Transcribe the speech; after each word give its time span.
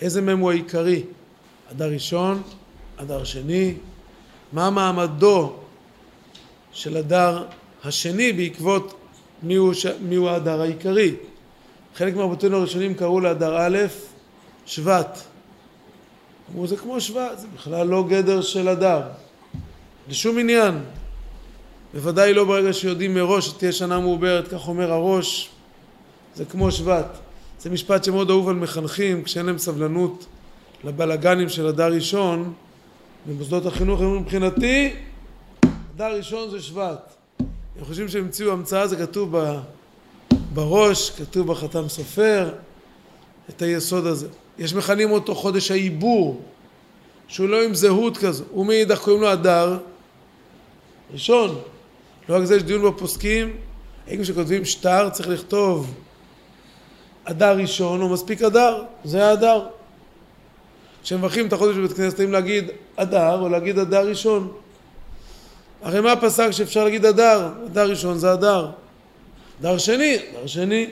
איזה 0.00 0.20
מהם 0.20 0.38
הוא 0.38 0.50
העיקרי? 0.50 1.02
אדר 1.70 1.90
ראשון, 1.90 2.42
אדר 2.96 3.24
שני, 3.24 3.74
מה 4.52 4.70
מעמדו 4.70 5.56
של 6.72 6.96
אדר 6.96 7.44
השני 7.84 8.32
בעקבות 8.32 8.94
מיהו, 9.42 9.74
ש... 9.74 9.86
מיהו 9.86 10.28
האדר 10.28 10.60
העיקרי. 10.60 11.14
חלק 11.94 12.16
מהרבותינו 12.16 12.56
הראשונים 12.56 12.94
קראו 12.94 13.20
לאדר 13.20 13.56
א' 13.58 13.78
שבט. 14.66 15.18
אמרו 16.52 16.66
זה 16.66 16.76
כמו 16.76 17.00
שבט, 17.00 17.38
זה 17.38 17.46
בכלל 17.54 17.86
לא 17.86 18.04
גדר 18.08 18.42
של 18.42 18.68
אדר. 18.68 19.02
לשום 20.08 20.38
עניין. 20.38 20.84
בוודאי 21.94 22.34
לא 22.34 22.44
ברגע 22.44 22.72
שיודעים 22.72 23.14
מראש 23.14 23.46
שתהיה 23.46 23.72
שנה 23.72 24.00
מעוברת, 24.00 24.48
כך 24.48 24.68
אומר 24.68 24.92
הראש, 24.92 25.50
זה 26.34 26.44
כמו 26.44 26.72
שבט. 26.72 27.18
זה 27.62 27.70
משפט 27.70 28.04
שמאוד 28.04 28.30
אהוב 28.30 28.48
על 28.48 28.54
מחנכים, 28.54 29.22
כשאין 29.22 29.46
להם 29.46 29.58
סבלנות 29.58 30.26
לבלגנים 30.84 31.48
של 31.48 31.66
אדר 31.66 31.92
ראשון, 31.92 32.52
במוסדות 33.26 33.66
החינוך 33.66 34.00
הם 34.00 34.06
אומרים 34.06 34.22
מבחינתי, 34.22 34.94
אדר 35.96 36.16
ראשון 36.16 36.50
זה 36.50 36.62
שבט. 36.62 37.14
הם 37.38 37.84
חושבים 37.84 38.08
שהם 38.08 38.24
המציאו 38.24 38.52
המצאה, 38.52 38.86
זה 38.86 38.96
כתוב 38.96 39.36
בראש, 40.54 41.10
כתוב 41.10 41.46
בחתם 41.46 41.88
סופר, 41.88 42.50
את 43.50 43.62
היסוד 43.62 44.06
הזה. 44.06 44.28
יש 44.58 44.74
מכנים 44.74 45.10
אותו 45.10 45.34
חודש 45.34 45.70
העיבור, 45.70 46.42
שהוא 47.28 47.48
לא 47.48 47.64
עם 47.64 47.74
זהות 47.74 48.16
כזו, 48.16 48.44
ומאידך 48.56 48.98
קוראים 48.98 49.22
לו 49.22 49.32
אדר 49.32 49.78
ראשון. 51.12 51.58
לא 52.28 52.36
רק 52.36 52.44
זה, 52.44 52.56
יש 52.56 52.62
דיון 52.62 52.82
בפוסקים, 52.82 53.56
האם 54.06 54.22
כשכותבים 54.22 54.64
שטר 54.64 55.10
צריך 55.10 55.28
לכתוב 55.28 55.94
אדר 57.24 57.56
ראשון 57.56 58.02
או 58.02 58.08
מספיק 58.08 58.42
אדר, 58.42 58.84
זה 59.04 59.26
האדר. 59.28 59.66
כשמברכים 61.02 61.46
את 61.46 61.52
החודש 61.52 61.76
בבית 61.76 61.92
כנסת, 61.92 62.20
האם 62.20 62.32
להגיד 62.32 62.64
אדר 62.96 63.40
או 63.40 63.48
להגיד 63.48 63.78
אדר 63.78 64.08
ראשון? 64.08 64.52
הרי 65.82 66.00
מה 66.00 66.16
פסק 66.16 66.50
שאפשר 66.50 66.84
להגיד 66.84 67.04
אדר? 67.06 67.50
אדר 67.66 67.90
ראשון 67.90 68.18
זה 68.18 68.32
אדר. 68.32 68.70
אדר 69.60 69.78
שני, 69.78 70.16
אדר 70.16 70.46
שני. 70.46 70.86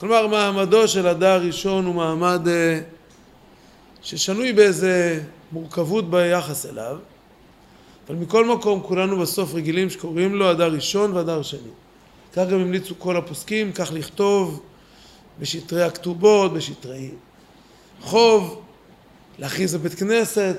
כלומר, 0.00 0.26
מעמדו 0.26 0.88
של 0.88 1.06
אדר 1.06 1.42
ראשון 1.42 1.86
הוא 1.86 1.94
מעמד 1.94 2.48
אה, 2.48 2.80
ששנוי 4.02 4.52
באיזה 4.52 5.22
מורכבות 5.52 6.10
ביחס 6.10 6.66
אליו, 6.66 6.96
אבל 8.08 8.16
מכל 8.16 8.46
מקום 8.46 8.80
כולנו 8.82 9.18
בסוף 9.18 9.54
רגילים 9.54 9.90
שקוראים 9.90 10.34
לו 10.34 10.50
אדר 10.50 10.72
ראשון 10.72 11.16
ואדר 11.16 11.42
שני. 11.42 11.70
כך 12.32 12.46
גם 12.50 12.60
המליצו 12.60 12.94
כל 12.98 13.16
הפוסקים, 13.16 13.72
כך 13.72 13.90
לכתוב 13.94 14.62
בשטרי 15.40 15.82
הכתובות, 15.82 16.52
בשטרי 16.52 17.10
חוב, 18.00 18.62
להכריז 19.38 19.74
בבית 19.74 19.94
כנסת, 19.94 20.56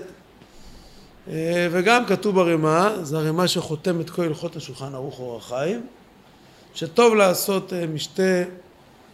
אה, 1.28 1.68
וגם 1.72 2.06
כתוב 2.06 2.36
ברמה, 2.36 2.96
זה 3.02 3.18
הרמה 3.18 3.48
שחותם 3.48 4.02
את 4.02 4.10
כל 4.10 4.24
הלכות 4.24 4.56
השולחן 4.56 4.94
ערוך 4.94 5.20
אור 5.20 5.38
החיים, 5.38 5.86
שטוב 6.74 7.16
לעשות 7.16 7.74
אה, 7.74 7.88
משתה, 7.88 8.44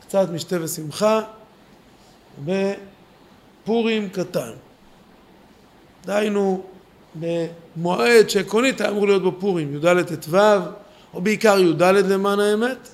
קצת 0.02 0.30
משתה 0.30 0.56
ושמחה 0.62 1.22
בפורים 2.46 4.10
קטן. 4.10 4.52
דהיינו 6.06 6.64
במועד 7.16 8.30
שעקרונית 8.30 8.82
היה 8.82 8.90
אמור 8.90 9.08
להיות 9.08 9.24
בפורים, 9.24 9.76
י"ד 9.76 10.02
ט"ו, 10.02 10.38
או 11.14 11.22
בעיקר 11.22 11.60
י"ד 11.60 11.82
למען 11.84 12.40
האמת, 12.40 12.90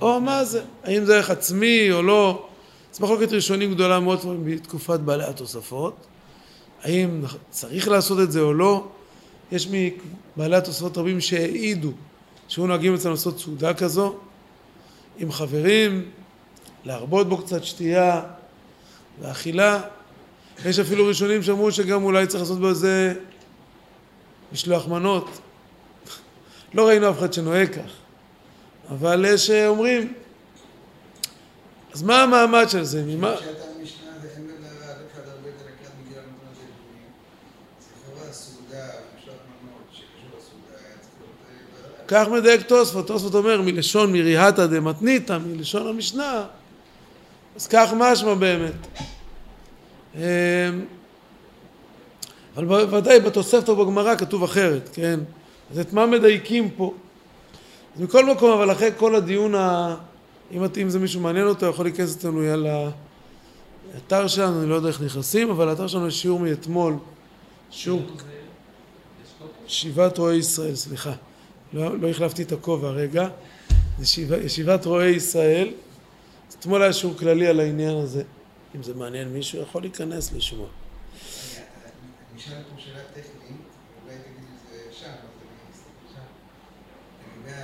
או 0.00 0.20
מה 0.20 0.44
זה, 0.44 0.62
האם 0.84 1.04
זה 1.04 1.16
ערך 1.16 1.30
עצמי 1.30 1.92
או 1.92 2.02
לא, 2.02 2.46
זו 2.92 3.04
מחלוקת 3.04 3.32
ראשונים 3.32 3.74
גדולה 3.74 4.00
מאוד 4.00 4.20
בתקופת 4.44 5.00
בעלי 5.00 5.24
התוספות. 5.24 6.06
האם 6.82 7.22
צריך 7.50 7.88
לעשות 7.88 8.20
את 8.20 8.32
זה 8.32 8.40
או 8.40 8.54
לא. 8.54 8.86
יש 9.52 9.68
מבעלי 9.70 10.56
התוספות 10.56 10.98
רבים 10.98 11.20
שהעידו 11.20 11.92
שהיו 12.48 12.66
נוהגים 12.66 12.94
אצלנו 12.94 13.14
לעשות 13.14 13.38
סעודה 13.40 13.74
כזו 13.74 14.16
עם 15.18 15.32
חברים, 15.32 16.10
להרבות 16.84 17.28
בו 17.28 17.38
קצת 17.38 17.64
שתייה 17.64 18.22
ואכילה. 19.20 19.80
יש 20.64 20.78
אפילו 20.78 21.06
ראשונים 21.06 21.42
שאמרו 21.42 21.72
שגם 21.72 22.02
אולי 22.02 22.26
צריך 22.26 22.42
לעשות 22.42 22.60
בזה 22.60 23.14
משלוח 24.52 24.88
מנות. 24.88 25.38
לא 26.74 26.88
ראינו 26.88 27.10
אף 27.10 27.18
אחד 27.18 27.32
שנוהג 27.32 27.68
כך, 27.68 27.90
אבל 28.90 29.24
יש 29.28 29.50
אומרים, 29.50 30.12
אז 31.92 32.02
מה 32.02 32.22
המעמד 32.22 32.68
של 32.68 32.84
זה? 32.84 33.02
ממה... 33.06 33.34
כך 42.08 42.28
מדייק 42.28 42.62
תוספות, 42.62 43.06
תוספות 43.06 43.34
אומר 43.34 43.62
מלשון 43.62 44.12
מריהתא 44.12 44.66
דמתניתא, 44.66 45.38
מלשון 45.38 45.86
המשנה, 45.86 46.44
אז 47.56 47.66
כך 47.66 47.92
משמע 47.96 48.34
באמת. 48.34 48.72
אמ, 50.14 50.20
אבל 52.56 52.94
ודאי 52.94 53.20
בתוספת 53.20 53.68
או 53.68 53.76
בגמרא 53.76 54.16
כתוב 54.16 54.42
אחרת, 54.42 54.90
כן? 54.92 55.20
אז 55.70 55.78
את 55.78 55.92
מה 55.92 56.06
מדייקים 56.06 56.70
פה? 56.70 56.94
אז 57.96 58.00
מכל 58.00 58.26
מקום, 58.26 58.50
אבל 58.50 58.72
אחרי 58.72 58.90
כל 58.96 59.14
הדיון, 59.14 59.54
ה... 59.54 59.96
אם, 60.52 60.62
אם 60.82 60.90
זה 60.90 60.98
מישהו 60.98 61.20
מעניין 61.20 61.46
אותו, 61.46 61.66
יכול 61.66 61.84
להיכנס 61.84 62.16
אצלנו 62.16 62.42
לאתר 63.94 64.26
שלנו, 64.26 64.60
אני 64.60 64.70
לא 64.70 64.74
יודע 64.74 64.88
איך 64.88 65.00
נכנסים, 65.00 65.50
אבל 65.50 65.66
לאתר 65.66 65.86
שלנו 65.86 66.08
יש 66.08 66.22
שיעור 66.22 66.40
מאתמול, 66.40 66.96
שיעור... 67.70 68.02
שיבת 69.66 70.18
רועי 70.18 70.36
ישראל, 70.36 70.74
סליחה. 70.74 71.12
לא, 71.72 71.98
לא 71.98 72.08
החלפתי 72.08 72.42
את 72.42 72.52
הכובע 72.52 72.90
רגע, 72.90 73.28
ישיבה, 74.00 74.36
ישיבת 74.36 74.86
רועי 74.86 75.10
ישראל, 75.10 75.72
אתמול 76.58 76.82
היה 76.82 76.92
שיעור 76.92 77.16
כללי 77.16 77.46
על 77.46 77.60
העניין 77.60 77.96
הזה, 77.96 78.22
אם 78.74 78.82
זה 78.82 78.94
מעניין 78.94 79.28
מישהו 79.28 79.62
יכול 79.62 79.82
להיכנס 79.82 80.32
לשמוע. 80.32 80.66
אני 80.66 82.40
אשאל 82.40 82.56
אותו 82.56 82.82
שאלה 82.82 83.02
טכנית, 83.12 83.60
אולי 84.04 84.16
תגיד 84.16 84.48
את 84.54 84.70
זה 84.70 84.78
שם, 84.92 85.06
לגבי 87.36 87.56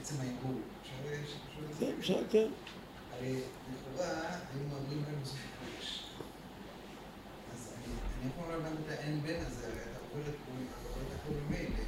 עצם 0.00 0.14
העיבור, 0.20 0.60
כן, 1.80 1.89
אפשר, 2.00 2.18
כן. 2.30 2.46
הרי 3.18 3.34
לכאורה 3.34 4.08
היו 4.08 4.62
מעבירים 4.72 5.04
בהם 5.04 5.22
בסוף 5.22 5.36
החודש. 5.36 6.04
אז 7.54 7.72
אני 7.84 8.30
יכול 8.30 8.54
לומר 8.54 8.70
את 8.84 8.90
האין 8.90 9.22
בין 9.22 9.40
הזה, 9.46 9.66
הרי 9.66 9.80
אתה 9.80 9.98
עובר 10.12 10.28
את 10.28 10.34
הכל 11.14 11.32
ממילא. 11.48 11.84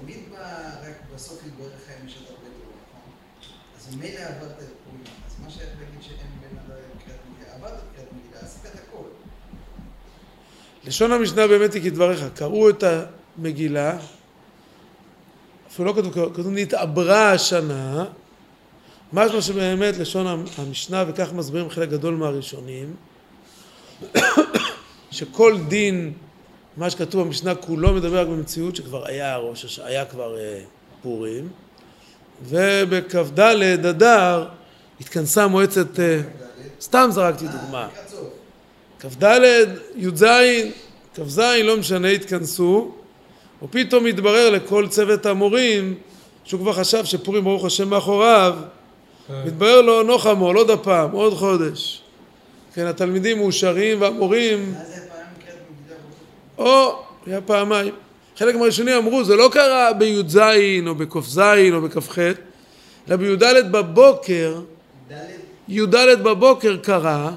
תמיד 0.00 0.18
רק 0.82 0.94
בסוף 1.14 1.46
יתברר 1.46 1.66
לך 1.66 1.90
אם 2.00 2.06
יש 2.06 2.16
עוד 2.16 2.26
הרבה 2.28 2.46
טוב, 2.46 2.72
נכון? 2.88 3.12
אז 3.76 3.94
ממילא 3.94 4.20
עברת 4.20 4.62
את 4.62 4.68
פורים, 4.84 5.04
אז 5.26 5.40
מה 5.44 5.50
שייך 5.50 5.68
להגיד 5.80 6.02
שאין 6.02 6.30
בין 6.40 6.58
הדר 6.58 6.74
לקריאת 6.96 7.20
מגילה? 7.32 7.54
עברת 7.54 7.72
את 7.72 7.96
קריאת 7.96 8.08
מגילה, 8.12 8.40
עשית 8.40 8.66
את 8.66 8.74
הכל. 8.74 9.04
לשון 10.84 11.12
המשנה 11.12 11.46
באמת 11.46 11.74
היא 11.74 11.82
כדבריך, 11.82 12.24
קראו 12.34 12.70
את 12.70 12.84
המגילה, 13.38 13.98
אפילו 15.74 15.88
לא 15.88 15.92
כתוב, 15.92 16.34
כתוב 16.34 16.48
נתעברה 16.50 17.32
השנה, 17.32 18.04
משמע 19.12 19.40
שבאמת 19.40 19.96
לשון 19.96 20.44
המשנה, 20.58 21.04
וכך 21.08 21.32
מסבירים 21.32 21.70
חלק 21.70 21.88
גדול 21.88 22.14
מהראשונים, 22.14 22.94
שכל 25.10 25.56
דין 25.68 26.12
מה 26.76 26.90
שכתוב 26.90 27.26
במשנה 27.26 27.54
כולו 27.54 27.92
מדבר 27.92 28.20
רק 28.20 28.26
במציאות 28.26 28.76
שכבר 28.76 29.06
היה 29.06 29.36
ראש, 29.36 29.78
היה 29.78 30.04
כבר 30.04 30.38
אה, 30.38 30.60
פורים 31.02 31.48
ובכ"ד 32.44 33.40
אדר 33.40 34.48
התכנסה 35.00 35.46
מועצת, 35.46 36.00
אה, 36.00 36.20
סתם 36.80 37.08
זרקתי 37.12 37.44
דוגמה, 37.48 37.88
כ"ד, 39.00 39.38
י"ז, 39.96 40.24
כ"ז, 41.14 41.38
לא 41.38 41.76
משנה, 41.76 42.08
התכנסו 42.08 42.94
ופתאום 43.64 44.06
התברר 44.06 44.50
לכל 44.50 44.86
צוות 44.88 45.26
המורים 45.26 45.94
שהוא 46.44 46.60
כבר 46.60 46.72
חשב 46.72 47.04
שפורים 47.04 47.44
ברוך 47.44 47.64
השם 47.64 47.90
מאחוריו 47.90 48.54
מתברר 49.46 49.80
לו 49.80 50.02
נוחמו, 50.02 50.46
עוד 50.46 50.70
הפעם, 50.70 51.10
עוד 51.10 51.34
חודש. 51.34 52.02
כן, 52.74 52.86
התלמידים 52.86 53.38
מאושרים 53.38 54.00
והמורים 54.00 54.74
או, 56.58 57.02
היה 57.26 57.40
פעמיים. 57.40 57.94
חלק 58.36 58.54
מהראשונים 58.54 58.96
אמרו, 58.96 59.24
זה 59.24 59.36
לא 59.36 59.48
קרה 59.52 59.92
בי"ז 59.92 60.38
או 60.86 60.94
בק"ז 60.94 61.38
או 61.72 61.80
בכ"ח, 61.80 62.18
אלא 63.08 63.16
בי"ד 63.16 63.72
בבוקר, 63.72 64.60
י"ד 65.68 65.94
בבוקר 66.22 66.76
קרה, 66.76 67.32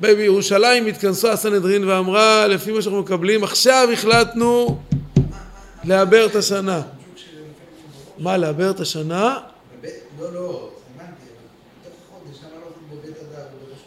בירושלים 0.00 0.86
התכנסו 0.86 1.28
הסנהדרין 1.28 1.84
ואמרה, 1.84 2.46
לפי 2.46 2.72
מה 2.72 2.82
שאנחנו 2.82 3.00
מקבלים, 3.00 3.44
עכשיו 3.44 3.88
החלטנו 3.92 4.78
לעבר 5.86 6.26
את 6.26 6.36
השנה. 6.36 6.82
מה, 8.18 8.36
לעבר 8.36 8.70
את 8.70 8.80
השנה? 8.80 9.38
לא, 10.18 10.32
לא, 10.32 10.34
לא 10.34 10.70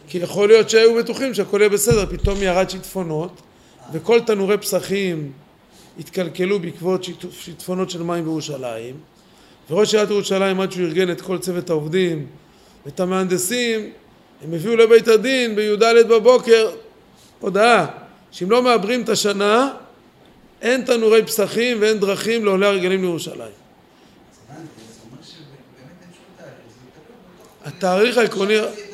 כי 0.07 0.17
יכול 0.17 0.47
להיות 0.47 0.69
שהיו 0.69 0.95
בטוחים 0.95 1.33
שהכל 1.33 1.57
יהיה 1.59 1.69
בסדר, 1.69 2.05
פתאום 2.05 2.38
ירד 2.41 2.69
שיטפונות, 2.69 3.41
וכל 3.94 4.19
תנורי 4.19 4.57
פסחים 4.57 5.31
התקלקלו 5.99 6.59
בעקבות 6.59 7.03
שיטפונות 7.31 7.89
של 7.89 8.03
מים 8.03 8.23
בירושלים, 8.23 8.95
וראש 9.69 9.93
עיריית 9.93 10.09
ירושלים, 10.09 10.61
עד 10.61 10.71
שהוא 10.71 10.85
ארגן 10.85 11.11
את 11.11 11.21
כל 11.21 11.38
צוות 11.38 11.69
העובדים, 11.69 12.27
את 12.88 13.00
המהנדסים, 13.00 13.91
הם 14.43 14.53
הביאו 14.53 14.75
לבית 14.75 15.07
הדין 15.07 15.55
בי"ד 15.55 15.83
בבוקר 16.09 16.69
הודעה 17.39 17.85
שאם 18.31 18.51
לא 18.51 18.63
מעברים 18.63 19.01
את 19.01 19.09
השנה, 19.09 19.73
אין 20.62 20.86
תנורי 20.86 21.25
פסחים 21.25 21.81
ואין 21.81 22.00
דרכים 22.00 22.45
לעולי 22.45 22.65
הרגלים 22.65 23.01
לירושלים. 23.01 23.51
התאריך 27.65 28.18
העקרוני, 28.18 28.56
זה 28.56 28.62
יהיה 28.62 28.69
תלוי. 28.71 28.88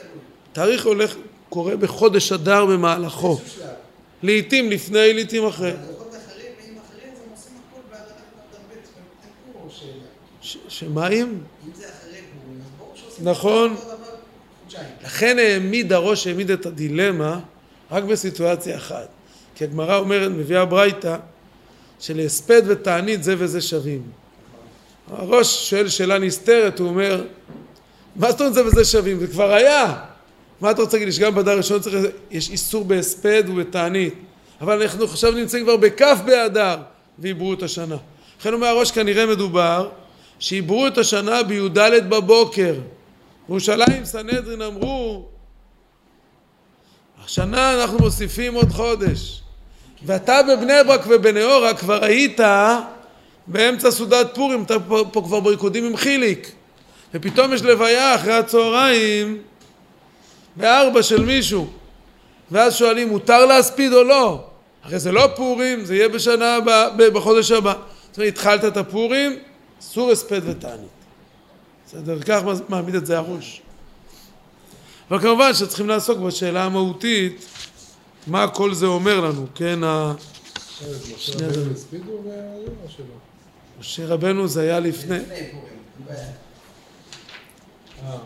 תאריך 0.54 0.86
הולך, 0.86 1.16
קורה 1.50 1.76
בחודש 1.76 2.32
אדר 2.32 2.66
במהלכו. 2.66 3.40
לעתים 4.24 4.72
לפני, 4.72 5.14
לעתים 5.14 5.46
אחרי. 5.46 5.74
שמים? 10.68 11.44
נכון. 13.20 13.76
לכן 15.04 15.40
העמיד 15.40 15.94
הראש, 15.94 16.28
העמיד 16.28 16.52
את 16.52 16.66
הדילמה 16.66 17.40
רק 17.92 18.04
בסיטואציה 18.04 18.78
אחת. 18.78 19.08
כי 19.56 19.64
הגמרא 19.64 19.98
אומרת, 19.98 20.32
מביאה 20.32 20.66
ברייתא, 20.66 21.18
שלהספד 22.04 22.62
ותענית 22.66 23.24
זה 23.24 23.36
וזה 23.38 23.62
שווים. 23.62 24.02
הראש 25.12 25.70
שואל 25.70 25.90
שאלה 25.90 26.20
נסתרת, 26.20 26.80
הוא 26.80 26.88
אומר, 26.88 27.24
מה 28.16 28.32
זאת 28.32 28.42
אומרת 28.42 28.54
זה 28.54 28.66
וזה 28.66 28.86
שווים? 28.86 29.20
זה 29.20 29.28
כבר 29.28 29.54
היה. 29.54 29.96
מה 30.62 30.72
אתה 30.72 30.82
רוצה 30.82 30.98
להגיד 30.98 31.08
לי, 31.08 31.12
שגם 31.12 31.36
בדר 31.36 31.58
ראשון 31.58 31.80
צריך, 31.80 31.96
יש 32.32 32.50
איסור 32.50 32.86
בהספד 32.86 33.44
ובתענית. 33.48 34.14
אבל 34.62 34.82
אנחנו 34.82 35.04
עכשיו 35.04 35.32
נמצאים 35.32 35.64
כבר 35.64 35.78
בכ' 35.78 36.02
באדר, 36.26 36.78
ועיברו 37.20 37.54
את 37.54 37.64
השנה. 37.64 37.98
לכן 38.40 38.54
אומר 38.54 38.68
הראש, 38.68 38.92
כנראה 38.92 39.26
מדובר, 39.26 39.90
שעיברו 40.40 40.88
את 40.88 40.98
השנה 40.98 41.44
בי"ד 41.44 42.10
בבוקר. 42.10 42.76
ירושלים, 43.50 44.06
סנהדרין 44.06 44.62
אמרו, 44.62 45.26
השנה 47.26 47.82
אנחנו 47.82 47.98
מוסיפים 48.00 48.54
עוד 48.54 48.72
חודש. 48.72 49.43
ואתה 50.06 50.40
בבני 50.44 50.74
ברק 50.88 51.02
ובנאורה 51.08 51.74
כבר 51.74 52.04
היית 52.04 52.40
באמצע 53.48 53.92
סעודת 53.92 54.36
פורים, 54.36 54.64
אתה 54.64 54.80
פה, 54.80 55.06
פה 55.12 55.22
כבר 55.26 55.40
בריקודים 55.40 55.86
עם 55.86 55.98
חיליק. 55.98 56.52
ופתאום 57.14 57.54
יש 57.54 57.62
לוויה 57.62 58.16
אחרי 58.16 58.34
הצהריים 58.34 59.38
בארבע 60.56 61.04
של 61.04 61.26
מישהו. 61.26 61.68
ואז 62.52 62.76
שואלים, 62.76 63.10
מותר 63.10 63.46
להספיד 63.46 63.94
או 63.94 64.04
לא? 64.04 64.44
הרי 64.84 65.00
זה 65.00 65.12
לא 65.12 65.28
פורים, 65.36 65.86
זה 65.86 65.96
יהיה 65.96 66.10
בשנה 66.10 66.56
הבאה, 66.56 66.90
בחודש 66.90 67.52
הבא. 67.52 67.74
זאת 68.10 68.18
אומרת, 68.18 68.34
התחלת 68.34 68.66
את 68.66 68.78
הפורים, 68.78 69.40
אסור 69.82 70.12
הספד 70.12 70.42
ותענית. 70.46 70.88
בסדר, 71.88 72.20
כך 72.22 72.42
מעמיד 72.70 72.96
את 72.96 73.06
זה 73.06 73.18
הראש. 73.18 73.62
אבל 75.12 75.20
כמובן 75.20 75.54
שצריכים 75.54 75.88
לעסוק 75.88 76.18
בשאלה 76.20 76.64
המהותית, 76.64 77.46
מה 78.28 78.48
כל 78.48 78.74
זה 78.74 78.86
אומר 78.86 79.20
לנו, 79.22 79.46
כן? 79.56 79.84
ה- 79.84 80.14
משה 81.16 81.34
רבנו 81.48 81.72
הספידו 81.74 82.12
והיום 82.26 82.76
או 82.84 82.90
שלא? 82.90 83.06
משה 83.80 84.06
רבנו 84.08 84.48
זה 84.48 84.62
היה 84.62 84.80
לפני. 84.80 85.18
אה, 88.06 88.18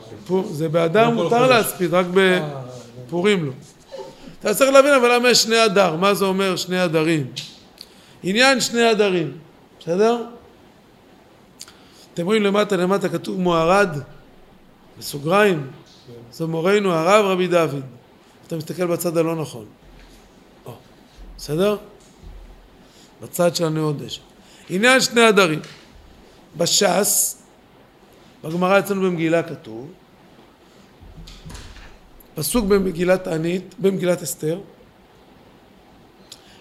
זה 0.51 0.69
באדר 0.69 1.05
לא 1.09 1.11
מותר. 1.11 1.47
להספיד, 1.47 1.93
רק 1.93 2.05
אה, 2.17 2.49
בפורים 3.07 3.45
לא. 3.45 3.51
אתה 4.39 4.53
צריך 4.53 4.71
להבין 4.71 4.93
אבל 4.93 5.15
למה 5.15 5.29
יש 5.29 5.43
שני 5.43 5.65
אדר, 5.65 5.95
מה 5.95 6.13
זה 6.13 6.25
אומר 6.25 6.55
שני 6.55 6.83
אדרים? 6.85 7.27
עניין 8.23 8.61
שני 8.61 8.91
אדרים, 8.91 9.37
בסדר? 9.79 10.23
אתם 12.13 12.25
רואים 12.25 12.43
למטה 12.43 12.77
למטה 12.77 13.09
כתוב 13.09 13.39
מוערד, 13.39 13.89
בסוגריים, 14.99 15.67
זה 16.31 16.45
מורנו 16.45 16.91
הרב 16.93 17.25
רבי 17.25 17.47
דוד. 17.47 17.81
אתה 18.47 18.55
מסתכל 18.55 18.85
בצד 18.87 19.17
הלא 19.17 19.35
נכון. 19.35 19.65
בסדר? 21.37 21.77
בצד 23.21 23.55
של 23.55 23.65
הנאודש. 23.65 24.21
עניין 24.69 25.01
שני 25.01 25.21
הדרים. 25.21 25.59
בש"ס, 26.57 27.41
בגמרא 28.43 28.79
אצלנו 28.79 29.01
במגילה 29.01 29.43
כתוב, 29.43 29.91
פסוק 32.35 32.65
במגילת 32.65 33.23
תענית, 33.23 33.75
במגילת 33.79 34.21
אסתר, 34.21 34.59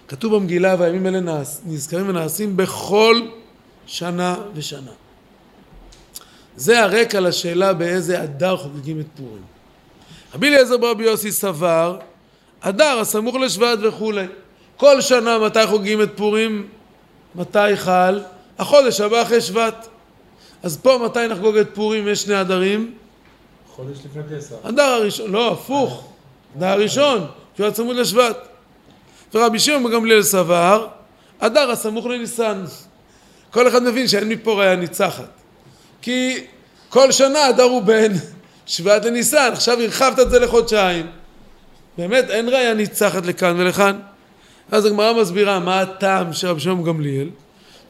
כתוב 0.07 0.35
במגילה 0.35 0.75
והימים 0.79 1.05
האלה 1.05 1.19
נעש, 1.19 1.57
נזכרים 1.65 2.09
ונעשים 2.09 2.57
בכל 2.57 3.21
שנה 3.85 4.35
ושנה. 4.53 4.91
זה 6.55 6.83
הרקע 6.83 7.19
לשאלה 7.19 7.73
באיזה 7.73 8.23
אדר 8.23 8.57
חוגגים 8.57 8.99
את 8.99 9.05
פורים. 9.15 9.43
רבי 10.33 10.47
אליעזר 10.47 10.77
ברבי 10.77 11.03
יוסי 11.03 11.31
סבר, 11.31 11.99
אדר 12.61 12.99
הסמוך 12.99 13.35
לשבט 13.35 13.79
וכולי. 13.81 14.25
כל 14.77 15.01
שנה 15.01 15.39
מתי 15.39 15.67
חוגגים 15.67 16.01
את 16.01 16.09
פורים? 16.15 16.67
מתי 17.35 17.75
חל? 17.75 18.21
החודש 18.59 19.01
הבא 19.01 19.21
אחרי 19.21 19.41
שבט. 19.41 19.87
אז 20.63 20.77
פה 20.77 20.99
מתי 21.05 21.27
נחגוג 21.29 21.57
את 21.57 21.67
פורים? 21.73 22.07
יש 22.07 22.21
שני 22.21 22.41
אדרים. 22.41 22.93
חודש 23.75 23.97
לפני 24.05 24.37
פסח. 24.37 24.55
אדר 24.63 24.83
הראשון, 24.83 25.31
לא, 25.31 25.51
הפוך. 25.51 26.07
אדר 26.57 26.65
הראשון, 26.67 27.19
כי 27.55 27.61
הוא 27.61 27.65
היה 27.65 27.71
צמוד 27.71 27.95
לשבט. 27.95 28.37
ורבי 29.33 29.59
שמעון 29.59 29.83
בן 29.83 29.91
גמליאל 29.91 30.23
סבר, 30.23 30.87
אדר 31.39 31.71
הסמוך 31.71 32.05
לניסן. 32.05 32.63
כל 33.51 33.67
אחד 33.67 33.83
מבין 33.83 34.07
שאין 34.07 34.29
מפה 34.29 34.53
ראיה 34.53 34.75
ניצחת. 34.75 35.29
כי 36.01 36.39
כל 36.89 37.11
שנה 37.11 37.49
אדר 37.49 37.63
הוא 37.63 37.81
בין 37.81 38.13
שבט 38.65 39.05
לניסן, 39.05 39.49
עכשיו 39.53 39.81
הרחבת 39.81 40.19
את 40.19 40.29
זה 40.29 40.39
לחודשיים. 40.39 41.07
באמת 41.97 42.29
אין 42.29 42.49
ראיה 42.49 42.73
ניצחת 42.73 43.25
לכאן 43.25 43.59
ולכאן. 43.59 43.99
אז 44.71 44.85
הגמרא 44.85 45.21
מסבירה 45.21 45.59
מה 45.59 45.81
הטעם 45.81 46.33
של 46.33 46.47
רבי 46.47 46.59
שמעון 46.59 46.83
גמליאל, 46.83 47.29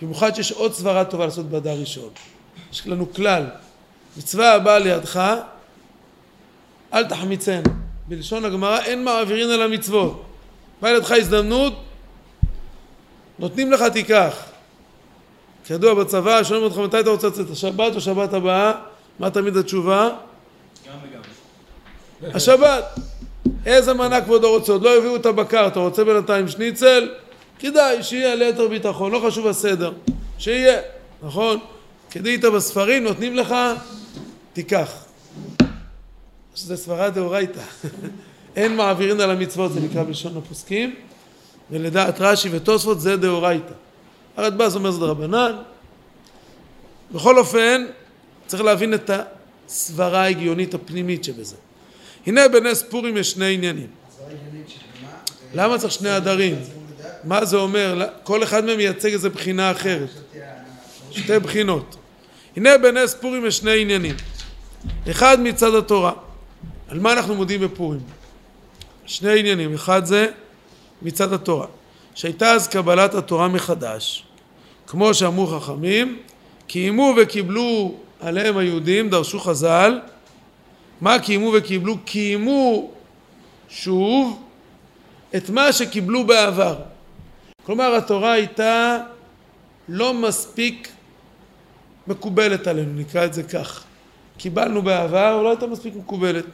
במיוחד 0.02 0.36
שיש 0.36 0.52
עוד 0.52 0.74
סברה 0.74 1.06
טובה 1.06 1.26
לעשות 1.26 1.46
באדר 1.46 1.80
ראשון. 1.80 2.10
יש 2.72 2.88
לנו 2.88 3.14
כלל, 3.14 3.46
מצווה 4.18 4.54
הבאה 4.54 4.80
לידך, 4.80 5.36
אל 6.94 7.06
תחמיצן. 7.06 7.62
בלשון 8.08 8.46
הגמרא 8.46 8.80
אין 8.80 9.04
מעבירין 9.04 9.50
על 9.50 9.62
המצוות. 9.62 10.24
בא 10.82 10.92
לידך 10.92 11.12
הזדמנות, 11.12 11.74
נותנים 13.40 13.72
לך 13.72 13.82
תיקח. 13.82 14.36
כידוע 15.66 15.94
בצבא, 15.94 16.44
שואלים 16.44 16.66
אותך 16.66 16.78
מתי 16.78 17.00
אתה 17.00 17.10
רוצה 17.10 17.28
לצאת, 17.28 17.50
השבת 17.52 17.96
או 17.96 18.02
שבת 18.02 18.34
הבאה? 18.34 18.72
מה 19.20 19.30
תמיד 19.30 19.58
התשובה? 19.58 20.10
גם 20.88 20.94
וגם. 21.04 22.36
השבת. 22.36 23.00
איזה 23.66 23.94
מנה 23.94 24.22
כבודו 24.22 24.50
רוצה? 24.52 24.72
עוד 24.72 24.84
לא 24.84 24.98
הביאו 24.98 25.16
את 25.16 25.26
הבקר, 25.26 25.68
אתה 25.68 25.80
רוצה 25.80 26.04
בינתיים 26.04 26.48
שניצל? 26.48 27.10
כדאי 27.60 28.04
שיהיה 28.04 28.36
ליתר 28.36 28.68
ביטחון, 28.68 29.12
לא 29.12 29.22
חשוב 29.28 29.48
הסדר. 29.48 29.92
שיהיה, 30.38 30.82
נכון? 31.24 31.60
כדאית 32.12 32.46
בספרים, 32.46 33.04
נותנים 33.04 33.36
לך, 33.36 33.56
תיקח. 34.54 34.94
שזה 36.56 36.78
סברה 36.78 37.10
דאורייתא. 37.10 37.62
אין 38.56 38.76
מעבירין 38.76 39.22
על 39.22 39.32
המצוות, 39.32 39.74
זה 39.74 39.80
נקרא 39.80 40.04
בלשון 40.04 40.38
הפוסקים, 40.38 40.96
ולדעת 41.72 42.22
רש"י 42.22 42.50
ותוספות 42.52 43.02
זה 43.02 43.18
דאורייתא. 43.18 43.74
הרדב"ז 44.38 44.76
אומר 44.76 44.92
זה 44.92 45.00
דרבנן. 45.00 45.52
בכל 47.12 47.38
אופן, 47.38 47.86
צריך 48.48 48.64
להבין 48.64 48.94
את 48.94 49.10
הסברה 49.68 50.22
ההגיונית 50.22 50.74
הפנימית 50.74 51.24
שבזה. 51.24 51.56
הנה 52.28 52.48
בנס 52.48 52.84
פורים 52.90 53.18
יש 53.18 53.32
שני 53.32 53.54
עניינים. 53.54 53.88
למה 55.54 55.78
צריך 55.78 55.94
שני 55.94 56.10
לדעת, 56.10 56.40
מה 57.24 57.46
זה 57.46 57.58
אומר? 57.58 58.08
כל 58.24 58.44
אחד 58.44 58.66
מהם 58.66 58.78
מייצג 58.78 59.14
איזה 59.14 59.30
בחינה 59.30 59.72
אחרת. 59.72 60.10
שתי 61.12 61.40
בחינות. 61.40 61.96
הנה 62.56 62.78
בנס 62.78 63.14
פורים 63.14 63.46
יש 63.46 63.58
שני 63.58 63.82
עניינים. 63.82 64.16
אחד 65.10 65.40
מצד 65.42 65.76
התורה. 65.76 66.12
על 66.88 67.00
מה 67.00 67.14
אנחנו 67.14 67.36
מודים 67.36 67.62
בפורים? 67.62 68.00
שני 69.06 69.40
עניינים. 69.40 69.74
אחד 69.74 70.06
זה 70.06 70.28
מצד 71.02 71.34
התורה. 71.34 71.68
שהייתה 72.16 72.52
אז 72.52 72.68
קבלת 72.68 73.16
התורה 73.16 73.48
מחדש. 73.48 74.24
כמו 74.88 75.14
שאמרו 75.14 75.48
חכמים, 75.48 76.20
קיימו 76.68 77.14
וקיבלו 77.18 77.96
עליהם 78.20 78.58
היהודים, 78.58 79.10
דרשו 79.10 79.40
חז"ל. 79.40 80.00
מה 81.02 81.20
קיימו 81.20 81.54
וקיבלו? 81.58 81.98
קיימו 82.06 82.92
שוב 83.70 84.44
את 85.36 85.50
מה 85.50 85.74
שקיבלו 85.74 86.28
בעבר. 86.28 86.76
כלומר 87.66 87.96
התורה 87.96 88.32
הייתה 88.32 88.98
לא 89.90 90.14
מספיק 90.14 90.90
מקובלת 92.08 92.68
עלינו, 92.68 93.00
נקרא 93.00 93.26
את 93.26 93.34
זה 93.34 93.44
כך. 93.44 93.84
קיבלנו 94.38 94.82
בעבר, 94.82 95.42
לא 95.42 95.50
הייתה 95.50 95.68
מספיק 95.68 95.96
מקובלת. 95.96 96.46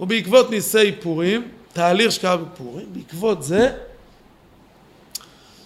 ובעקבות 0.00 0.50
ניסי 0.50 0.92
פורים, 0.92 1.48
תהליך 1.72 2.12
שקרה 2.12 2.36
בפורים, 2.36 2.86
בעקבות 2.92 3.42
זה 3.42 3.72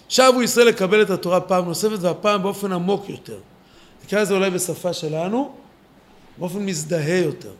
שבו 0.09 0.41
ישראל 0.43 0.67
לקבל 0.67 1.01
את 1.01 1.09
התורה 1.09 1.41
פעם 1.41 1.65
נוספת 1.65 1.99
והפעם 2.01 2.43
באופן 2.43 2.71
עמוק 2.71 3.09
יותר. 3.09 3.39
נקרא 4.05 4.21
לזה 4.21 4.33
אולי 4.33 4.49
בשפה 4.49 4.93
שלנו, 4.93 5.55
באופן 6.37 6.65
מזדהה 6.65 7.17
יותר, 7.17 7.51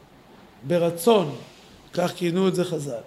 ברצון, 0.63 1.35
כך 1.93 2.11
כינו 2.15 2.47
את 2.47 2.55
זה 2.55 2.65
חז"ל. 2.65 3.01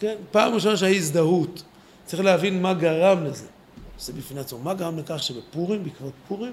כן? 0.00 0.14
פעם 0.30 0.54
ראשונה 0.54 0.76
שהיה 0.76 0.96
הזדהות, 0.96 1.62
צריך 2.06 2.22
להבין 2.22 2.62
מה 2.62 2.74
גרם 2.74 3.24
לזה. 3.24 3.46
זה 3.98 4.12
בפני 4.12 4.40
עצמו. 4.40 4.58
מה 4.58 4.74
גרם 4.74 4.98
לכך 4.98 5.22
שבפורים, 5.22 5.84
בעקבות 5.84 6.12
פורים, 6.28 6.52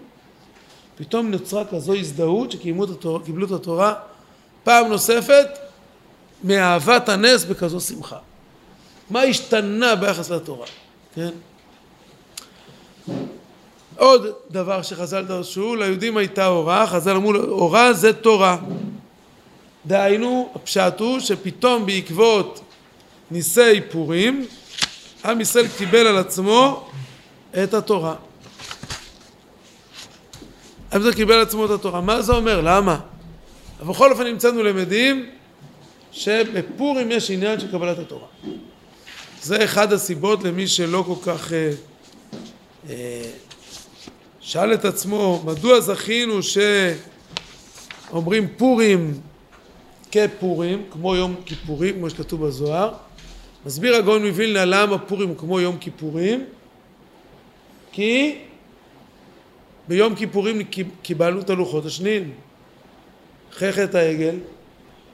פתאום 0.95 1.31
נוצרה 1.31 1.65
כזו 1.65 1.95
הזדהות 1.95 2.51
שקיבלו 2.51 3.45
את 3.45 3.51
התורה, 3.51 3.93
פעם 4.63 4.87
נוספת 4.87 5.47
מאהבת 6.43 7.09
הנס 7.09 7.43
בכזו 7.43 7.79
שמחה. 7.79 8.17
מה 9.09 9.21
השתנה 9.21 9.95
ביחס 9.95 10.29
לתורה, 10.29 10.65
כן? 11.15 11.29
עוד 13.97 14.27
דבר 14.51 14.81
שחז"ל 14.81 15.25
דרשו, 15.25 15.75
ליהודים 15.75 16.17
הייתה 16.17 16.45
הוראה, 16.45 16.87
חז"ל 16.87 17.15
אמרו 17.15 17.35
הוראה 17.35 17.93
זה 17.93 18.13
תורה. 18.13 18.57
דהיינו, 19.87 20.49
הפשט 20.55 20.99
הוא 20.99 21.19
שפתאום 21.19 21.85
בעקבות 21.85 22.61
ניסי 23.31 23.81
פורים, 23.91 24.45
עם 25.25 25.41
ישראל 25.41 25.67
קיבל 25.77 26.07
על 26.07 26.17
עצמו 26.17 26.89
את 27.63 27.73
התורה. 27.73 28.15
עם 30.93 30.99
ישראל 30.99 31.13
קיבל 31.13 31.33
על 31.33 31.41
עצמו 31.41 31.65
את 31.65 31.69
התורה. 31.69 32.01
מה 32.01 32.21
זה 32.21 32.33
אומר? 32.33 32.61
למה? 32.61 32.99
אבל 33.79 33.89
בכל 33.89 34.11
אופן 34.11 34.23
נמצאנו 34.23 34.63
למדים 34.63 35.29
שבפורים 36.11 37.11
יש 37.11 37.31
עניין 37.31 37.59
של 37.59 37.71
קבלת 37.71 37.99
התורה. 37.99 38.27
זה 39.41 39.63
אחד 39.63 39.93
הסיבות 39.93 40.43
למי 40.43 40.67
שלא 40.67 41.03
כל 41.07 41.31
כך 41.31 41.53
אה, 41.53 41.71
אה, 42.89 43.21
שאל 44.39 44.73
את 44.73 44.85
עצמו 44.85 45.43
מדוע 45.45 45.79
זכינו 45.79 46.39
שאומרים 48.11 48.47
פורים 48.57 49.21
כפורים, 50.11 50.83
כמו 50.91 51.15
יום 51.15 51.35
כיפורים, 51.45 51.95
כמו 51.95 52.09
שכתוב 52.09 52.45
בזוהר. 52.47 52.93
מסביר 53.65 53.95
הגאון 53.95 54.25
מווילנה 54.25 54.65
למה 54.65 54.97
פורים 54.97 55.29
הוא 55.29 55.37
כמו 55.37 55.59
יום 55.59 55.77
כיפורים, 55.77 56.45
כי 57.91 58.37
ביום 59.87 60.15
כיפורים 60.15 60.61
קיבלנו 61.01 61.39
את 61.39 61.49
הלוחות 61.49 61.85
השניים. 61.85 62.31
חטא 63.53 63.97
העגל, 63.97 64.35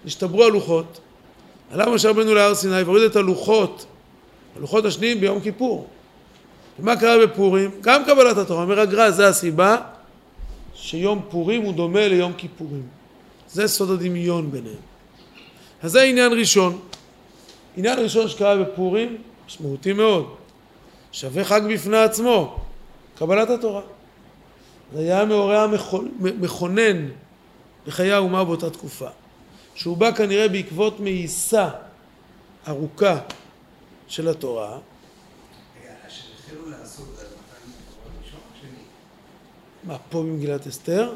נשתברו 0.05 0.43
הלוחות. 0.43 0.99
עלה 1.71 1.89
משה 1.89 2.09
רבנו 2.09 2.33
להר 2.33 2.55
סיני 2.55 2.81
והוריד 2.81 3.03
את 3.03 3.15
הלוחות, 3.15 3.85
הלוחות 4.55 4.85
השניים 4.85 5.19
ביום 5.19 5.39
כיפור. 5.39 5.87
ומה 6.79 6.95
קרה 6.95 7.27
בפורים? 7.27 7.71
גם 7.81 8.05
קבלת 8.05 8.37
התורה. 8.37 8.63
אומר 8.63 8.79
הגר"א, 8.79 9.11
זה 9.11 9.27
הסיבה 9.27 9.77
שיום 10.75 11.21
פורים 11.29 11.61
הוא 11.61 11.73
דומה 11.73 12.07
ליום 12.07 12.33
כיפורים. 12.37 13.02
זה 13.53 13.67
סוד 13.67 13.89
הדמיון 13.89 14.51
ביניהם. 14.51 14.75
אז 15.81 15.91
זה 15.91 16.01
עניין 16.01 16.33
ראשון. 16.33 16.79
עניין 17.77 17.99
ראשון 17.99 18.29
שקרה 18.29 18.63
בפורים, 18.63 19.17
משמעותי 19.47 19.93
מאוד. 19.93 20.35
שווה 21.11 21.43
חג 21.43 21.61
בפני 21.73 21.97
עצמו, 21.97 22.59
קבלת 23.17 23.49
התורה. 23.49 23.81
זה 24.93 24.99
היה 24.99 25.25
מאורע 25.25 25.67
מכונן 26.19 27.09
בחיי 27.87 28.11
האומה 28.11 28.43
באותה 28.43 28.69
תקופה. 28.69 29.07
שהוא 29.75 29.97
בא 29.97 30.11
כנראה 30.11 30.47
בעקבות 30.47 30.99
מאיסה 30.99 31.69
ארוכה 32.67 33.17
של 34.07 34.27
התורה. 34.27 34.79
מה, 39.83 39.97
פה 40.09 40.21
במגילת 40.21 40.67
אסתר? 40.67 41.13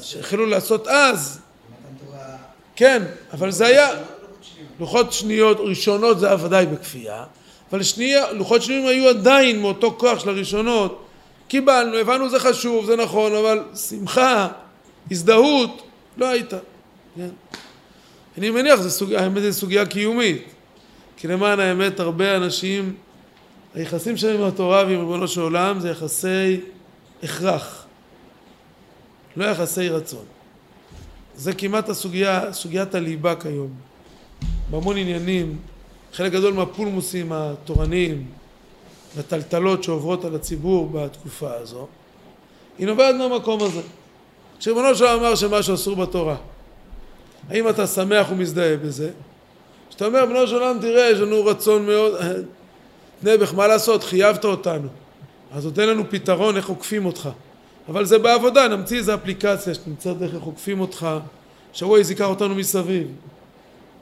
שהחלו 0.00 0.46
לעשות 0.46 0.88
אז. 0.88 1.40
כן, 2.76 3.02
אבל 3.32 3.50
זה 3.50 3.66
היה... 3.66 3.88
לוחות 4.80 5.12
שניות 5.12 5.56
ראשונות 5.60 6.20
זה 6.20 6.26
היה 6.26 6.44
ודאי 6.44 6.66
בכפייה, 6.66 7.24
אבל 7.72 7.82
שנייה, 7.82 8.32
לוחות 8.32 8.62
שניות 8.62 8.88
היו 8.88 9.08
עדיין 9.08 9.60
מאותו 9.60 9.94
כוח 9.98 10.18
של 10.18 10.28
הראשונות. 10.28 11.04
קיבלנו, 11.48 11.96
הבנו 11.96 12.28
זה 12.28 12.38
חשוב, 12.38 12.86
זה 12.86 12.96
נכון, 12.96 13.34
אבל 13.34 13.60
שמחה, 13.88 14.48
הזדהות, 15.10 15.82
לא 16.16 16.28
הייתה. 16.28 16.58
כן. 17.16 17.28
אני 18.38 18.50
מניח, 18.50 18.80
זה 18.80 18.90
סוג... 18.90 19.12
האמת 19.12 19.42
זו 19.42 19.52
סוגיה 19.52 19.86
קיומית. 19.86 20.42
כי 21.16 21.28
למען 21.28 21.60
האמת, 21.60 22.00
הרבה 22.00 22.36
אנשים, 22.36 22.94
היחסים 23.74 24.16
שלהם 24.16 24.40
עם 24.40 24.48
התורה 24.48 24.84
ועם 24.86 24.98
ריבונו 24.98 25.28
של 25.28 25.40
עולם 25.40 25.80
זה 25.80 25.90
יחסי 25.90 26.60
הכרח, 27.22 27.81
לא 29.36 29.44
יחסי 29.44 29.88
רצון. 29.88 30.24
זה 31.34 31.52
כמעט 31.52 31.88
הסוגיה, 31.88 32.52
סוגיית 32.52 32.94
הליבה 32.94 33.34
כיום. 33.34 33.70
בהמון 34.70 34.96
עניינים, 34.96 35.58
חלק 36.12 36.32
גדול 36.32 36.54
מהפולמוסים 36.54 37.32
התורניים 37.32 38.26
והטלטלות 39.16 39.84
שעוברות 39.84 40.24
על 40.24 40.34
הציבור 40.34 40.88
בתקופה 40.88 41.54
הזו, 41.54 41.86
היא 42.78 42.86
נובעת 42.86 43.14
מהמקום 43.14 43.62
הזה. 43.62 43.80
שריבונו 44.60 44.94
של 44.94 45.06
אמר 45.06 45.34
שמשהו 45.34 45.74
אסור 45.74 45.96
בתורה. 45.96 46.36
האם 47.48 47.68
אתה 47.68 47.86
שמח 47.86 48.26
ומזדהה 48.30 48.76
בזה? 48.76 49.10
כשאתה 49.88 50.06
אומר, 50.06 50.26
בנו 50.26 50.46
של 50.46 50.54
עולם, 50.54 50.78
תראה, 50.80 51.10
יש 51.10 51.18
לנו 51.18 51.44
רצון 51.44 51.86
מאוד... 51.86 52.12
נעבך, 53.22 53.54
מה 53.54 53.66
לעשות? 53.66 54.04
חייבת 54.04 54.44
אותנו. 54.44 54.88
אז 55.52 55.64
עוד 55.64 55.80
אין 55.80 55.88
לנו 55.88 56.10
פתרון 56.10 56.56
איך 56.56 56.68
עוקפים 56.68 57.06
אותך. 57.06 57.28
אבל 57.88 58.04
זה 58.04 58.18
בעבודה, 58.18 58.68
נמציא 58.68 58.98
איזה 58.98 59.14
אפליקציה 59.14 59.74
שתמצא 59.74 60.12
דרך 60.12 60.34
איך 60.34 60.42
עוקפים 60.42 60.80
אותך, 60.80 61.06
שהווי 61.72 62.00
יזיקח 62.00 62.24
אותנו 62.24 62.54
מסביב. 62.54 63.08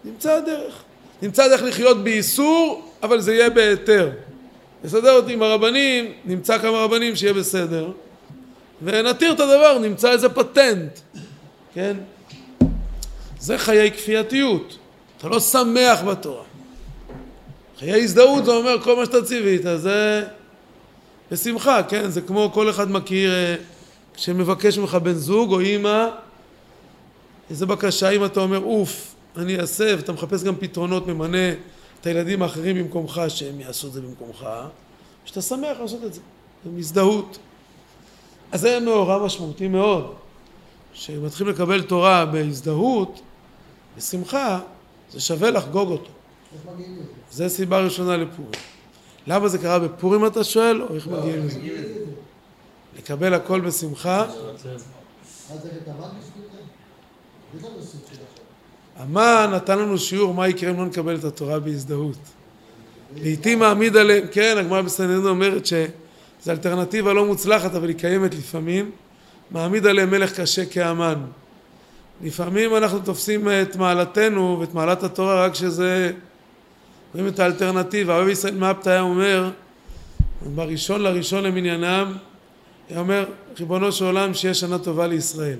נמצא 0.05 0.41
דרך. 0.41 0.83
נמצא 1.23 1.49
דרך 1.49 1.63
לחיות 1.63 2.05
באיסור, 2.05 2.91
אבל 3.03 3.21
זה 3.21 3.35
יהיה 3.35 3.51
בהיתר. 3.51 4.11
נסדר 4.85 5.13
אותי 5.13 5.33
עם 5.33 5.43
הרבנים, 5.43 6.13
נמצא 6.25 6.59
כמה 6.59 6.79
רבנים 6.79 7.17
שיהיה 7.17 7.33
בסדר, 7.35 7.91
ונתיר 8.83 9.33
את 9.33 9.41
הדבר, 9.41 9.79
נמצא 9.79 10.13
איזה 10.13 10.29
פטנט, 10.29 10.99
כן? 11.75 11.97
זה 13.41 13.59
חיי 13.59 13.91
כפייתיות. 13.91 14.79
אתה 15.19 15.29
לא 15.29 15.41
שמח 15.41 16.03
בתורה. 16.03 16.45
חיי 17.79 18.03
הזדהות 18.03 18.45
זה 18.45 18.51
אומר 18.51 18.83
כל 18.83 18.97
מה 18.97 19.05
שאתה 19.05 19.23
ציווית, 19.23 19.63
זה 19.77 20.25
בשמחה, 21.31 21.83
כן? 21.83 22.11
זה 22.11 22.21
כמו 22.21 22.51
כל 22.55 22.71
אחד 22.71 22.91
מכיר 22.91 23.33
אה, 23.33 23.55
כשמבקש 24.15 24.79
ממך 24.79 24.95
בן 24.95 25.13
זוג 25.13 25.53
או 25.53 25.61
אימא, 25.61 26.07
איזה 27.51 27.67
בקשה, 27.67 28.11
אם 28.11 28.25
אתה 28.25 28.41
אומר 28.41 28.65
אוף, 28.65 29.15
אני 29.37 29.61
אעשה, 29.61 29.95
ואתה 29.97 30.13
מחפש 30.13 30.43
גם 30.43 30.57
פתרונות, 30.57 31.07
ממנה 31.07 31.53
את 32.01 32.07
הילדים 32.07 32.43
האחרים 32.43 32.77
במקומך 32.77 33.21
שהם 33.29 33.61
יעשו 33.61 33.87
את 33.87 33.93
זה 33.93 34.01
במקומך, 34.01 34.47
שאתה 35.25 35.43
שמח 35.43 35.81
לעשות 35.81 36.05
את 36.05 36.15
זה, 36.15 36.21
עם 36.67 36.79
הזדהות. 36.79 37.39
אז 38.53 38.61
זה 38.61 38.81
מאורע 38.81 39.25
משמעותי 39.25 39.69
מאוד. 39.69 40.15
כשמתחילים 40.93 41.53
לקבל 41.53 41.83
תורה 41.83 42.27
בהזדהות, 42.27 43.21
בשמחה, 43.97 44.61
זה 45.13 45.21
שווה 45.21 45.51
לחגוג 45.51 45.91
אותו. 45.91 46.11
זה 47.31 47.49
סיבה 47.49 47.81
ראשונה 47.81 48.17
לפורים. 48.17 48.51
למה 49.27 49.49
זה 49.49 49.59
קרה 49.59 49.79
בפורים 49.79 50.27
אתה 50.27 50.45
שואל, 50.45 50.83
או 50.83 50.95
איך 50.95 51.07
מגיעים 51.07 51.47
לזה? 51.47 51.61
לקבל 52.99 53.35
הכל 53.35 53.61
בשמחה. 53.61 54.27
המן 58.97 59.50
נתן 59.55 59.79
לנו 59.79 59.99
שיעור 59.99 60.35
מה 60.35 60.49
יקרה 60.49 60.71
אם 60.71 60.77
לא 60.77 60.87
נקבל 60.87 61.17
את 61.17 61.25
התורה 61.25 61.61
בהזדהות. 61.61 62.19
לעיתים 63.17 63.59
מעמיד 63.59 63.97
עליהם, 63.97 64.27
כן, 64.33 64.57
הגמרא 64.59 64.83
בסנדרין 64.83 65.27
אומרת 65.27 65.67
שזו 65.67 66.50
אלטרנטיבה 66.50 67.12
לא 67.12 67.27
מוצלחת 67.27 67.75
אבל 67.75 67.89
היא 67.89 67.97
קיימת 67.97 68.35
לפעמים, 68.35 68.91
מעמיד 69.50 69.87
עליהם 69.87 70.11
מלך 70.11 70.41
קשה 70.41 70.62
כהמן. 70.71 71.25
לפעמים 72.23 72.77
אנחנו 72.77 72.99
תופסים 72.99 73.49
את 73.49 73.77
מעלתנו 73.77 74.57
ואת 74.61 74.75
מעלת 74.75 75.03
התורה 75.03 75.45
רק 75.45 75.53
כשזה 75.53 76.12
רואים 77.14 77.29
את 77.29 77.38
האלטרנטיבה. 77.38 78.17
אוהב 78.17 78.29
ישראל 78.29 78.55
מפת 78.55 78.87
היה 78.87 79.00
אומר, 79.00 79.50
בראשון 80.55 81.02
לראשון 81.02 81.45
למניינם, 81.45 82.17
היה 82.90 83.00
אומר, 83.00 83.25
ריבונו 83.59 83.93
של 83.93 84.05
עולם, 84.05 84.35
שיהיה 84.35 84.55
שנה 84.55 84.79
טובה 84.79 85.07
לישראל. 85.07 85.59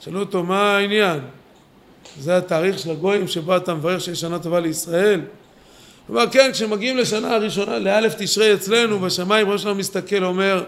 שאלו 0.00 0.20
אותו, 0.20 0.42
מה 0.42 0.76
העניין? 0.76 1.20
זה 2.20 2.36
התאריך 2.36 2.78
של 2.78 2.90
הגויים 2.90 3.28
שבו 3.28 3.56
אתה 3.56 3.74
מברך 3.74 4.00
שיש 4.00 4.20
שנה 4.20 4.38
טובה 4.38 4.60
לישראל? 4.60 5.20
הוא 6.06 6.16
אומר, 6.16 6.30
כן, 6.30 6.50
כשמגיעים 6.52 6.96
לשנה 6.96 7.34
הראשונה, 7.34 7.78
לאלף 7.78 8.14
תשרי 8.18 8.54
אצלנו, 8.54 8.98
בשמיים 8.98 9.50
ראש 9.50 9.62
שלנו 9.62 9.74
מסתכל, 9.74 10.24
אומר, 10.24 10.64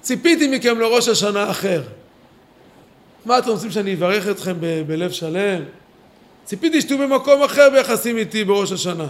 ציפיתי 0.00 0.56
מכם 0.56 0.80
לראש 0.80 1.08
השנה 1.08 1.50
אחר. 1.50 1.82
מה 3.24 3.38
אתם 3.38 3.50
רוצים 3.50 3.70
שאני 3.70 3.94
אברך 3.94 4.28
אתכם 4.28 4.56
ב- 4.60 4.82
בלב 4.86 5.10
שלם? 5.10 5.62
ציפיתי 6.46 6.80
שתהיו 6.80 6.98
במקום 6.98 7.42
אחר 7.42 7.70
ביחסים 7.70 8.16
איתי 8.16 8.44
בראש 8.44 8.72
השנה. 8.72 9.06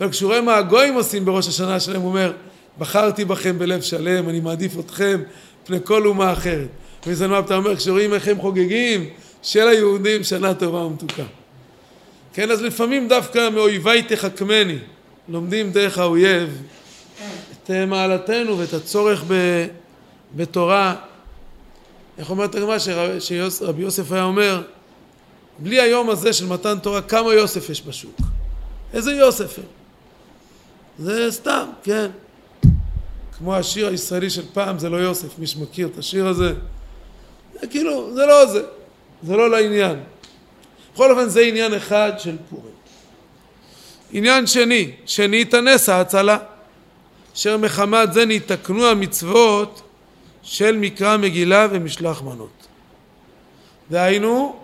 אבל 0.00 0.10
כשהוא 0.10 0.28
רואה 0.28 0.40
מה 0.40 0.56
הגויים 0.56 0.94
עושים 0.94 1.24
בראש 1.24 1.48
השנה 1.48 1.80
שלהם, 1.80 2.00
הוא 2.00 2.08
אומר, 2.08 2.32
בחרתי 2.78 3.24
בכם 3.24 3.58
בלב 3.58 3.80
שלם, 3.80 4.28
אני 4.28 4.40
מעדיף 4.40 4.78
אתכם 4.78 5.22
פני 5.64 5.78
כל 5.84 6.06
אומה 6.06 6.32
אחרת. 6.32 6.68
מה 7.28 7.38
אתה 7.38 7.56
אומר, 7.56 7.76
כשרואים 7.76 8.14
איך 8.14 8.28
הם 8.28 8.40
חוגגים, 8.40 9.10
של 9.42 9.68
היהודים 9.68 10.24
שנה 10.24 10.54
טובה 10.54 10.78
ומתוקה. 10.78 11.22
כן, 12.32 12.50
אז 12.50 12.62
לפעמים 12.62 13.08
דווקא 13.08 13.48
מאויביי 13.48 14.02
תחכמני, 14.02 14.78
לומדים 15.28 15.72
דרך 15.72 15.98
האויב 15.98 16.62
את 17.64 17.70
אה, 17.70 17.86
מעלתנו 17.86 18.58
ואת 18.58 18.74
הצורך 18.74 19.24
ב, 19.28 19.34
בתורה. 20.36 20.94
איך 22.18 22.30
אומרת 22.30 22.54
הגמרא 22.54 22.78
שרב- 22.78 23.18
שרבי 23.50 23.82
יוסף 23.82 24.12
היה 24.12 24.24
אומר, 24.24 24.62
בלי 25.58 25.80
היום 25.80 26.10
הזה 26.10 26.32
של 26.32 26.46
מתן 26.46 26.78
תורה, 26.78 27.02
כמה 27.02 27.34
יוסף 27.34 27.70
יש 27.70 27.82
בשוק? 27.82 28.20
איזה 28.92 29.12
יוסף 29.12 29.58
הם? 29.58 29.64
זה 30.98 31.32
סתם, 31.32 31.66
כן. 31.82 32.10
כמו 33.38 33.56
השיר 33.56 33.88
הישראלי 33.88 34.30
של 34.30 34.42
פעם, 34.52 34.78
זה 34.78 34.88
לא 34.88 34.96
יוסף, 34.96 35.38
מי 35.38 35.46
שמכיר 35.46 35.88
את 35.92 35.98
השיר 35.98 36.26
הזה. 36.26 36.54
זה 37.60 37.66
כאילו, 37.66 38.14
זה 38.14 38.26
לא 38.26 38.46
זה, 38.46 38.62
זה 39.22 39.36
לא 39.36 39.50
לעניין. 39.50 40.00
בכל 40.94 41.10
אופן 41.10 41.28
זה 41.28 41.40
עניין 41.40 41.74
אחד 41.74 42.12
של 42.18 42.36
פורים. 42.50 42.74
עניין 44.12 44.46
שני, 44.46 44.90
שנית 45.06 45.54
הנס 45.54 45.88
ההצלה, 45.88 46.38
אשר 47.34 47.56
מחמת 47.56 48.12
זה 48.12 48.24
ניתקנו 48.24 48.86
המצוות 48.86 49.82
של 50.42 50.76
מקרא 50.76 51.16
מגילה 51.16 51.66
ומשלח 51.70 52.22
מנות. 52.22 52.66
דהיינו, 53.90 54.56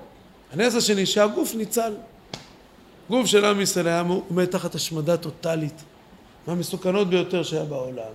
הנס 0.52 0.74
השני 0.74 1.06
שהגוף 1.06 1.54
ניצל. 1.54 1.94
גוף 3.10 3.26
של 3.26 3.44
עם 3.44 3.60
ישראל 3.60 3.86
היה 3.86 4.00
עומד 4.00 4.44
תחת 4.44 4.74
השמדה 4.74 5.16
טוטאלית, 5.16 5.82
מהמסוכנות 6.46 7.10
ביותר 7.10 7.42
שהיה 7.42 7.64
בעולם. 7.64 8.12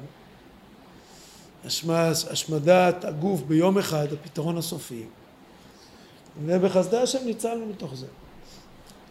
השמד, 1.65 2.11
השמדת 2.31 3.05
הגוף 3.05 3.41
ביום 3.41 3.77
אחד, 3.77 4.07
הפתרון 4.13 4.57
הסופי. 4.57 5.03
ובחסדי 6.45 6.97
השם 6.97 7.25
ניצלנו 7.25 7.65
מתוך 7.65 7.95
זה. 7.95 8.05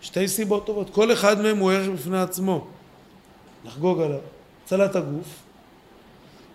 שתי 0.00 0.28
סיבות 0.28 0.66
טובות, 0.66 0.90
כל 0.90 1.12
אחד 1.12 1.40
מהם 1.40 1.58
הוא 1.58 1.72
ערך 1.72 1.88
בפני 1.88 2.20
עצמו. 2.20 2.66
לחגוג 3.64 4.00
עליו. 4.00 4.18
הצלת 4.64 4.96
הגוף, 4.96 5.26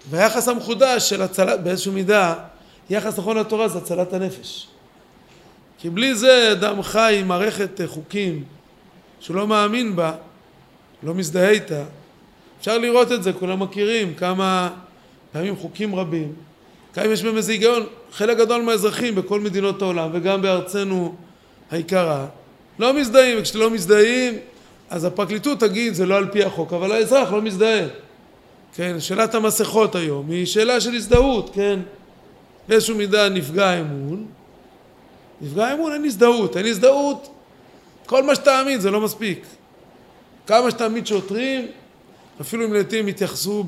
והיחס 0.10 0.48
המחודש 0.48 1.10
של 1.10 1.22
הצלת, 1.22 1.64
באיזושהי 1.64 1.94
מידה, 1.94 2.36
יחס 2.90 3.20
נכון 3.20 3.38
לתורה 3.38 3.68
זה 3.68 3.78
הצלת 3.78 4.14
הנפש. 4.14 4.68
כי 5.82 5.90
בלי 5.90 6.16
זה 6.16 6.52
אדם 6.52 6.84
חי 6.84 7.18
עם 7.20 7.28
מערכת 7.28 7.82
חוקים 7.86 8.44
שהוא 9.20 9.36
לא 9.36 9.48
מאמין 9.48 9.96
בה, 9.96 10.12
לא 11.04 11.14
מזדהה 11.14 11.50
איתה. 11.50 11.84
אפשר 12.60 12.78
לראות 12.78 13.12
את 13.12 13.24
זה, 13.24 13.34
כולם 13.34 13.60
מכירים 13.64 14.14
כמה 14.14 14.70
פעמים 15.32 15.56
חוקים 15.56 15.96
רבים, 15.96 16.34
כמה 16.94 17.06
יש 17.06 17.24
בהם 17.24 17.38
איזה 17.38 17.52
היגיון, 17.52 17.86
חלק 18.12 18.38
גדול 18.38 18.62
מהאזרחים 18.62 19.16
בכל 19.16 19.40
מדינות 19.40 19.82
העולם 19.82 20.10
וגם 20.14 20.42
בארצנו 20.42 21.16
היקרה 21.72 22.26
לא 22.80 22.94
מזדהים, 22.94 23.40
וכשאתם 23.40 23.60
לא 23.60 23.70
מזדהים 23.70 24.34
אז 24.90 25.06
הפרקליטות 25.06 25.60
תגיד 25.60 25.94
זה 25.94 26.06
לא 26.06 26.18
על 26.18 26.28
פי 26.32 26.44
החוק, 26.44 26.74
אבל 26.74 26.92
האזרח 26.92 27.32
לא 27.32 27.42
מזדהה. 27.42 27.88
כן, 28.76 29.00
שאלת 29.00 29.36
המסכות 29.36 29.96
היום 29.96 30.30
היא 30.30 30.46
שאלה 30.46 30.82
של 30.82 30.94
הזדהות, 30.94 31.50
כן? 31.54 31.80
באיזשהו 32.68 32.96
מידה 32.96 33.30
נפגע 33.30 33.68
האמון, 33.68 34.26
נפגע 35.42 35.68
האמון 35.68 35.94
אין 35.94 36.06
הזדהות, 36.06 36.58
אין 36.58 36.66
הזדהות, 36.66 37.30
כל 38.06 38.24
מה 38.24 38.36
שתעמיד 38.36 38.82
זה 38.82 38.92
לא 38.92 39.02
מספיק. 39.02 39.46
כמה 40.48 40.72
שתעמיד 40.72 41.08
שוטרים, 41.08 41.68
אפילו 42.42 42.66
אם 42.66 42.74
לעתים 42.74 43.08
יתייחסו 43.08 43.64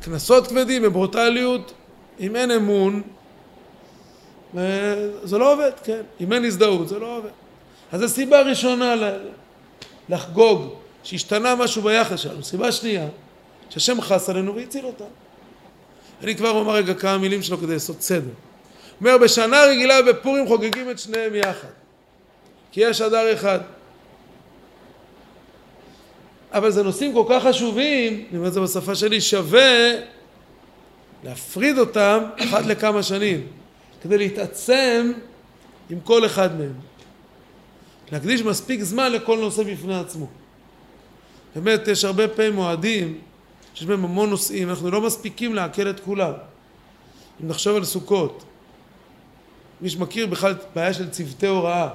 בקנסות 0.00 0.46
כבדים, 0.46 0.82
בברוטליות, 0.82 1.72
אם 2.20 2.36
אין 2.36 2.50
אמון, 2.50 3.02
זה 5.22 5.38
לא 5.38 5.52
עובד, 5.52 5.70
כן? 5.84 6.02
אם 6.20 6.32
אין 6.32 6.44
הזדהות 6.44 6.88
זה 6.88 6.98
לא 6.98 7.16
עובד. 7.16 7.30
אז 7.92 8.00
זו 8.00 8.08
סיבה 8.08 8.40
ראשונה 8.42 8.94
לחגוג 10.08 10.74
שהשתנה 11.02 11.54
משהו 11.54 11.82
ביחס 11.82 12.20
שלנו. 12.20 12.42
סיבה 12.42 12.72
שנייה, 12.72 13.08
שהשם 13.70 14.00
חס 14.00 14.28
עלינו 14.28 14.54
והציל 14.54 14.86
אותנו. 14.86 15.06
אני 16.22 16.36
כבר 16.36 16.50
אומר 16.50 16.72
רגע 16.72 16.94
כמה 16.94 17.18
מילים 17.18 17.42
שלו 17.42 17.58
כדי 17.58 17.72
לעשות 17.72 18.02
סדר. 18.02 18.30
אומר, 19.00 19.18
בשנה 19.18 19.62
רגילה 19.62 20.02
בפורים 20.02 20.48
חוגגים 20.48 20.90
את 20.90 20.98
שניהם 20.98 21.34
יחד. 21.34 21.68
כי 22.72 22.80
יש 22.80 23.00
אדר 23.00 23.32
אחד. 23.32 23.58
אבל 26.52 26.70
זה 26.70 26.82
נושאים 26.82 27.12
כל 27.12 27.24
כך 27.28 27.42
חשובים, 27.46 28.26
אני 28.30 28.38
אומר 28.38 28.48
את 28.48 28.52
זה 28.52 28.60
בשפה 28.60 28.94
שלי, 28.94 29.20
שווה 29.20 29.92
להפריד 31.24 31.78
אותם 31.78 32.24
אחת 32.38 32.66
לכמה 32.66 33.02
שנים, 33.02 33.46
כדי 34.02 34.18
להתעצם 34.18 35.12
עם 35.90 36.00
כל 36.00 36.26
אחד 36.26 36.58
מהם. 36.58 36.72
להקדיש 38.12 38.42
מספיק 38.42 38.82
זמן 38.82 39.12
לכל 39.12 39.38
נושא 39.38 39.62
בפני 39.62 39.98
עצמו. 39.98 40.26
באמת, 41.54 41.88
יש 41.88 42.04
הרבה 42.04 42.28
פעמים 42.28 42.52
מועדים 42.52 43.18
שיש 43.74 43.86
בהם 43.86 44.04
המון 44.04 44.30
נושאים, 44.30 44.70
אנחנו 44.70 44.90
לא 44.90 45.00
מספיקים 45.00 45.54
לעכל 45.54 45.90
את 45.90 46.00
כולם. 46.00 46.32
אם 47.42 47.48
נחשוב 47.48 47.76
על 47.76 47.84
סוכות, 47.84 48.44
מי 49.82 49.90
שמכיר 49.90 50.26
בכלל 50.26 50.54
בעיה 50.74 50.94
של 50.94 51.10
צוותי 51.10 51.46
הוראה. 51.46 51.88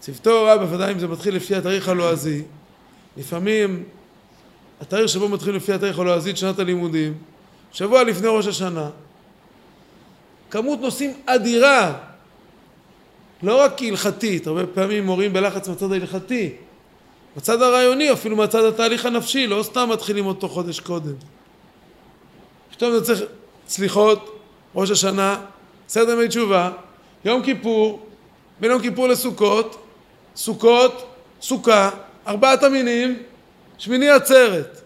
צוותי 0.00 0.30
הוראה, 0.30 0.58
בוודאי 0.58 0.92
אם 0.92 0.98
זה 0.98 1.08
מתחיל 1.08 1.36
לפי 1.36 1.54
התאריך 1.54 1.88
הלועזי, 1.88 2.42
לפעמים 3.16 3.84
התאריך 4.80 5.08
שבו 5.08 5.28
מתחיל 5.28 5.56
לפי 5.56 5.72
התאריך 5.72 5.98
הלועזי 5.98 6.30
את 6.30 6.36
שנת 6.36 6.58
הלימודים, 6.58 7.14
שבוע 7.72 8.04
לפני 8.04 8.28
ראש 8.28 8.46
השנה, 8.46 8.90
כמות 10.50 10.80
נושאים 10.80 11.12
אדירה, 11.26 11.98
לא 13.42 13.60
רק 13.60 13.82
הלכתית, 13.82 14.46
הרבה 14.46 14.66
פעמים 14.66 15.06
מורים 15.06 15.32
בלחץ 15.32 15.68
מהצד 15.68 15.92
ההלכתי, 15.92 16.52
בצד 17.36 17.62
הרעיוני, 17.62 18.12
אפילו 18.12 18.36
מהצד 18.36 18.64
התהליך 18.64 19.06
הנפשי, 19.06 19.46
לא 19.46 19.62
סתם 19.62 19.88
מתחילים 19.92 20.26
אותו 20.26 20.48
חודש 20.48 20.80
קודם. 20.80 21.14
פתאום 22.70 22.92
זה 22.92 23.04
צריך 23.04 23.20
סליחות, 23.68 24.40
ראש 24.74 24.90
השנה, 24.90 25.40
סדר 25.92 26.12
ימי 26.12 26.28
תשובה, 26.28 26.70
יום 27.24 27.42
כיפור, 27.42 28.06
בין 28.60 28.70
יום 28.70 28.82
כיפור 28.82 29.08
לסוכות, 29.08 29.86
סוכות, 30.36 31.14
סוכה, 31.42 31.90
ארבעת 32.26 32.62
המינים, 32.62 33.22
שמיני 33.78 34.10
עצרת. 34.10 34.80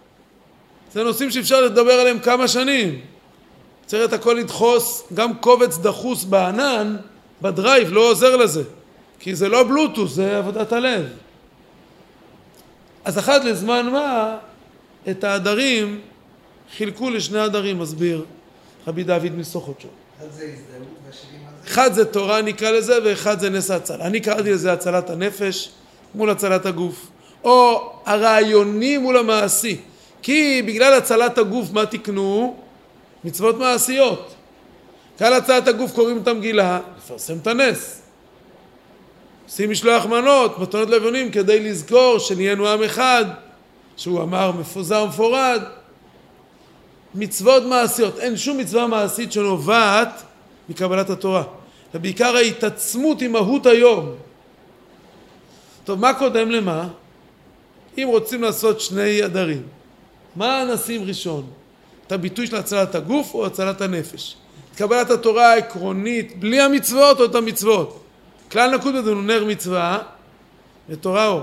זה 0.93 1.05
נושאים 1.05 1.31
שאפשר 1.31 1.61
לדבר 1.61 1.93
עליהם 1.93 2.19
כמה 2.19 2.49
שנים. 2.49 3.01
צריך 3.87 4.09
את 4.09 4.13
הכל 4.13 4.33
לדחוס, 4.33 5.03
גם 5.15 5.35
קובץ 5.35 5.79
דחוס 5.79 6.25
בענן, 6.25 6.97
בדרייב, 7.43 7.93
לא 7.93 8.11
עוזר 8.11 8.37
לזה. 8.37 8.63
כי 9.19 9.35
זה 9.35 9.49
לא 9.49 9.65
בלוטוס, 9.65 10.13
זה 10.13 10.39
עבודת 10.39 10.73
הלב. 10.73 11.05
אז 13.05 13.19
אחת 13.19 13.45
לזמן 13.45 13.91
מה, 13.93 14.37
את 15.11 15.25
העדרים 15.25 16.01
חילקו 16.77 17.11
לשני 17.11 17.39
עדרים, 17.39 17.79
מסביר 17.79 18.25
רבי 18.87 19.05
דוד 19.05 19.33
מסוכותשו. 19.37 19.89
אחד 21.67 21.93
זה 21.93 22.05
תורה 22.05 22.43
נקרא 22.43 22.71
לזה, 22.71 22.99
ואחד 23.05 23.41
זה 23.41 23.51
נס 23.51 23.71
ההצלה. 23.71 24.07
אני 24.07 24.21
קראתי 24.21 24.53
לזה 24.53 24.73
הצלת 24.73 25.11
הנפש 25.11 25.71
מול 26.15 26.31
הצלת 26.31 26.67
הגוף. 26.67 27.07
או 27.45 27.93
הרעיוני 28.07 28.99
מול 28.99 29.17
המעשי. 29.17 29.81
כי 30.23 30.63
בגלל 30.67 30.95
הצלת 30.95 31.39
הגוף, 31.39 31.73
מה 31.73 31.87
תקנו? 31.87 32.57
מצוות 33.25 33.59
מעשיות. 33.59 34.35
כאן 35.19 35.33
הצלת 35.33 35.69
הגוף 35.69 35.93
קוראים 35.93 36.19
את 36.23 36.29
המגילה, 36.29 36.81
לפרסם 36.99 37.39
את 37.43 37.47
הנס. 37.47 38.03
עושים 39.47 39.71
משלוח 39.71 40.07
מנות, 40.07 40.59
מתנות 40.59 40.91
לבנים, 40.91 41.31
כדי 41.31 41.61
לזכור 41.61 42.19
שנהיינו 42.19 42.69
עם 42.69 42.83
אחד, 42.83 43.25
שהוא 43.97 44.23
אמר 44.23 44.53
מפוזר 44.53 45.03
ומפורד. 45.05 45.63
מצוות 47.15 47.63
מעשיות, 47.63 48.19
אין 48.19 48.37
שום 48.37 48.59
מצווה 48.59 48.87
מעשית 48.87 49.33
שנובעת 49.33 50.23
מקבלת 50.69 51.11
התורה. 51.11 51.43
ובעיקר 51.95 52.37
ההתעצמות 52.37 53.23
עם 53.23 53.33
מהות 53.33 53.67
היום. 53.67 54.15
טוב, 55.85 56.01
מה 56.01 56.15
קודם 56.15 56.51
למה? 56.51 56.89
אם 57.99 58.09
רוצים 58.11 58.43
לעשות 58.43 58.81
שני 58.81 59.23
עדרים, 59.23 59.63
מה 60.37 60.65
נשים 60.75 61.05
ראשון? 61.05 61.47
את 62.07 62.13
הביטוי 62.13 62.47
של 62.47 62.57
הצלת 62.57 62.95
הגוף 62.95 63.35
או 63.35 63.47
הצלת 63.47 63.81
הנפש? 63.81 64.37
את 64.73 64.77
קבלת 64.77 65.11
התורה 65.11 65.53
העקרונית, 65.53 66.39
בלי 66.39 66.61
המצוות 66.61 67.21
או 67.21 67.25
את 67.25 67.35
המצוות? 67.35 68.03
כלל 68.51 68.77
נקוד 68.77 68.95
הוא 68.95 69.23
נר 69.23 69.45
מצווה 69.45 69.99
ותורה 70.89 71.27
אור. 71.27 71.43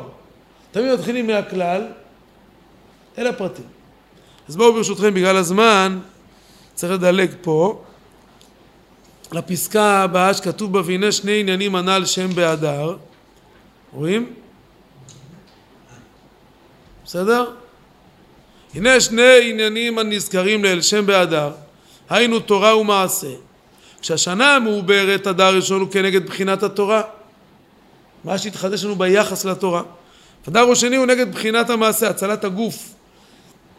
תמיד 0.71 0.93
מתחילים 0.93 1.27
מהכלל 1.27 1.87
אל 3.17 3.27
הפרטים. 3.27 3.72
אז 4.49 4.55
בואו 4.55 4.73
ברשותכם 4.73 5.13
בגלל 5.13 5.37
הזמן 5.37 5.99
צריך 6.73 6.93
לדלג 6.93 7.31
פה. 7.41 7.81
לפסקה 9.31 10.03
הבאה 10.03 10.33
שכתוב 10.33 10.73
בה 10.73 10.81
והנה 10.85 11.11
שני 11.11 11.39
עניינים 11.39 11.75
הנ"ל 11.75 12.05
שם 12.05 12.35
באדר 12.35 12.97
רואים? 13.93 14.33
בסדר? 17.05 17.51
הנה 18.75 18.99
שני 18.99 19.51
עניינים 19.51 19.99
הנזכרים 19.99 20.63
לאל 20.63 20.81
שם 20.81 21.05
באדר 21.05 21.51
היינו 22.09 22.39
תורה 22.39 22.77
ומעשה. 22.77 23.31
כשהשנה 24.01 24.55
המעוברת 24.55 25.27
אדר 25.27 25.55
ראשון 25.55 25.81
הוא 25.81 25.91
כנגד 25.91 26.25
בחינת 26.25 26.63
התורה. 26.63 27.01
מה 28.23 28.37
שהתחדש 28.37 28.83
לנו 28.83 28.95
ביחס 28.95 29.45
לתורה. 29.45 29.81
אדר 30.47 30.71
השני 30.71 30.95
הוא 30.95 31.05
נגד 31.05 31.31
בחינת 31.33 31.69
המעשה 31.69 32.09
הצלת 32.09 32.43
הגוף 32.43 32.93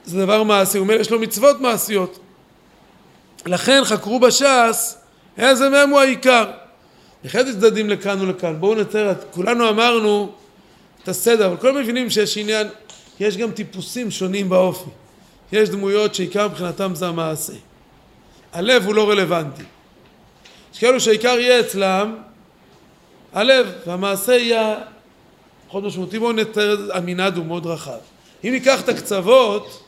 זה 0.05 0.19
דבר 0.19 0.43
מעשי 0.43 0.79
הוא 0.79 0.85
אומר 0.85 1.01
יש 1.01 1.11
לו 1.11 1.21
מצוות 1.21 1.61
מעשיות. 1.61 2.19
לכן 3.47 3.83
חקרו 3.85 4.21
בש"ס 4.21 4.99
איזה 5.38 5.69
מהם 5.69 5.90
הוא 5.90 6.01
העיקר. 6.01 6.51
נחלק 7.25 7.47
צדדים 7.47 7.90
לכאן 7.90 8.21
ולכאן. 8.21 8.61
בואו 8.61 8.75
נתאר 8.75 9.12
כולנו 9.31 9.69
אמרנו 9.69 10.33
את 11.03 11.09
הסדר 11.09 11.47
אבל 11.47 11.57
כולם 11.57 11.77
מבינים 11.77 12.11
שיש 12.11 12.38
עניין 12.38 12.67
יש 13.21 13.37
גם 13.37 13.51
טיפוסים 13.51 14.11
שונים 14.11 14.49
באופי. 14.49 14.90
יש 15.53 15.69
דמויות 15.69 16.14
שעיקר 16.14 16.49
מבחינתם 16.49 16.95
זה 16.95 17.07
המעשה. 17.07 17.53
הלב 18.53 18.87
הוא 18.87 18.95
לא 18.95 19.11
רלוונטי. 19.11 19.62
יש 20.75 20.81
כאלו 20.81 21.01
שהעיקר 21.01 21.37
יהיה 21.38 21.61
אצלם 21.61 22.17
הלב 23.33 23.73
והמעשה 23.87 24.33
יהיה 24.33 24.77
פחות 25.69 25.85
משמעותי. 25.85 26.19
בואו 26.19 26.33
נתאר 26.33 26.90
המנעד 26.93 27.37
הוא 27.37 27.47
מאוד 27.47 27.67
רחב. 27.67 27.99
אם 28.45 28.51
ניקח 28.53 28.81
את 28.81 28.88
הקצוות 28.88 29.84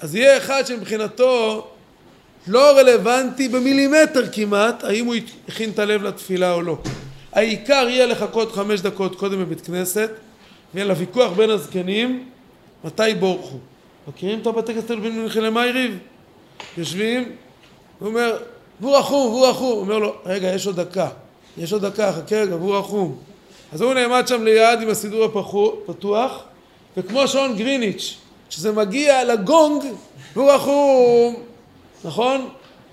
אז 0.00 0.14
יהיה 0.14 0.36
אחד 0.36 0.66
שמבחינתו 0.66 1.66
לא 2.46 2.78
רלוונטי 2.78 3.48
במילימטר 3.48 4.32
כמעט 4.32 4.84
האם 4.84 5.06
הוא 5.06 5.14
הכין 5.48 5.70
את 5.70 5.78
הלב 5.78 6.02
לתפילה 6.02 6.52
או 6.52 6.62
לא. 6.62 6.78
העיקר 7.32 7.86
יהיה 7.88 8.06
לחכות 8.06 8.52
חמש 8.52 8.80
דקות 8.80 9.16
קודם 9.16 9.40
בבית 9.40 9.60
כנסת 9.60 10.10
ויהיה 10.74 10.86
לה 10.86 10.94
ויכוח 10.98 11.32
בין 11.32 11.50
הזקנים 11.50 12.28
מתי 12.84 13.14
בורכו 13.18 13.56
מכירים 14.08 14.38
את 14.38 14.46
הבתי 14.46 14.74
כנסת 14.74 14.90
בין 14.90 15.22
מלכי 15.22 15.40
למאי 15.40 15.70
ריב? 15.70 15.98
יושבים 16.78 17.32
הוא 17.98 18.08
אומר 18.08 18.36
והוא 18.80 18.96
והוא 18.96 19.46
רחום. 19.46 19.72
הוא 19.72 19.80
אומר 19.80 19.98
לו 19.98 20.14
רגע 20.26 20.54
יש 20.54 20.66
עוד 20.66 20.80
דקה 20.80 21.08
יש 21.58 21.72
עוד 21.72 21.86
דקה 21.86 22.12
חכה 22.12 22.36
רגע 22.36 22.56
והוא 22.56 22.76
רחום. 22.76 23.18
אז 23.72 23.80
הוא 23.80 23.94
נעמד 23.94 24.28
שם 24.28 24.44
ליד 24.44 24.82
עם 24.82 24.88
הסידור 24.88 25.24
הפתוח 25.24 26.42
וכמו 26.96 27.28
שעון 27.28 27.56
גריניץ' 27.56 28.16
כשזה 28.48 28.72
מגיע 28.72 29.24
לגונג 29.24 29.82
והוא 30.34 30.50
רחום. 30.50 31.36
נכון? 32.04 32.48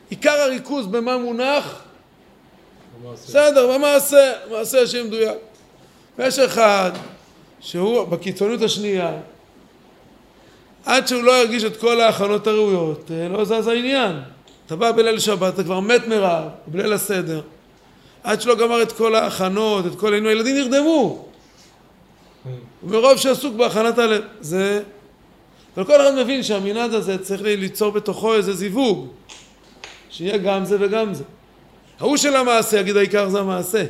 עיקר 0.09 0.41
הריכוז 0.41 0.87
במה 0.87 1.17
מונח? 1.17 1.81
בסדר, 3.13 3.73
במעשה, 3.73 4.33
מעשה 4.51 5.03
מדויק. 5.03 5.37
ויש 6.17 6.39
אחד 6.39 6.91
שהוא 7.59 8.03
בקיצוניות 8.03 8.61
השנייה 8.61 9.11
עד 10.85 11.07
שהוא 11.07 11.23
לא 11.23 11.31
ירגיש 11.31 11.63
את 11.63 11.77
כל 11.77 12.01
ההכנות 12.01 12.47
הראויות 12.47 13.11
לא 13.29 13.45
זז 13.45 13.67
העניין. 13.67 14.21
אתה 14.65 14.75
בא 14.75 14.91
בליל 14.91 15.19
שבת 15.19 15.53
אתה 15.53 15.63
כבר 15.63 15.79
מת 15.79 16.07
מרעב 16.07 16.49
בליל 16.67 16.93
הסדר. 16.93 17.41
עד 18.23 18.41
שלא 18.41 18.55
גמר 18.55 18.81
את 18.81 18.91
כל 18.91 19.15
ההכנות 19.15 19.85
את 19.85 19.95
כל 19.99 20.13
העניינים 20.13 20.37
הילדים 20.37 20.55
נרדמו. 20.55 21.25
ומרוב 22.83 23.17
שעסוק 23.17 23.55
בהכנת 23.55 23.97
הלב. 23.97 24.23
זה 24.41 24.81
אבל 25.75 25.85
כל 25.85 26.01
אחד 26.01 26.15
מבין 26.15 26.43
שהמנעד 26.43 26.93
הזה 26.93 27.17
צריך 27.17 27.41
ליצור 27.41 27.91
בתוכו 27.91 28.33
איזה 28.33 28.53
זיווג 28.53 29.07
שיהיה 30.09 30.37
גם 30.37 30.65
זה 30.65 30.77
וגם 30.79 31.13
זה. 31.13 31.23
ההוא 31.99 32.17
של 32.17 32.35
המעשה 32.35 32.79
יגיד 32.79 32.97
העיקר 32.97 33.29
זה 33.29 33.39
המעשה. 33.39 33.85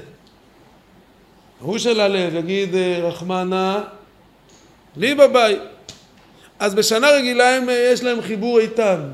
ההוא 1.62 1.78
של 1.78 2.00
הלב 2.00 2.36
יגיד 2.36 2.76
רחמנה 3.02 3.84
לי 4.98 5.16
בבית 5.16 5.60
אז 6.60 6.76
בשנה 6.76 7.10
רגילה 7.10 7.56
הם, 7.56 7.70
יש 7.94 8.04
להם 8.04 8.22
חיבור 8.22 8.60
איתן. 8.60 9.12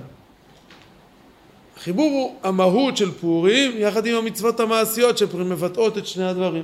החיבור 1.78 2.12
הוא 2.12 2.36
המהות 2.44 2.98
של 2.98 3.12
פורים 3.12 3.72
יחד 3.76 4.06
עם 4.06 4.16
המצוות 4.16 4.60
המעשיות 4.60 5.18
שמבטאות 5.18 5.98
את 5.98 6.08
שני 6.08 6.26
הדברים. 6.26 6.64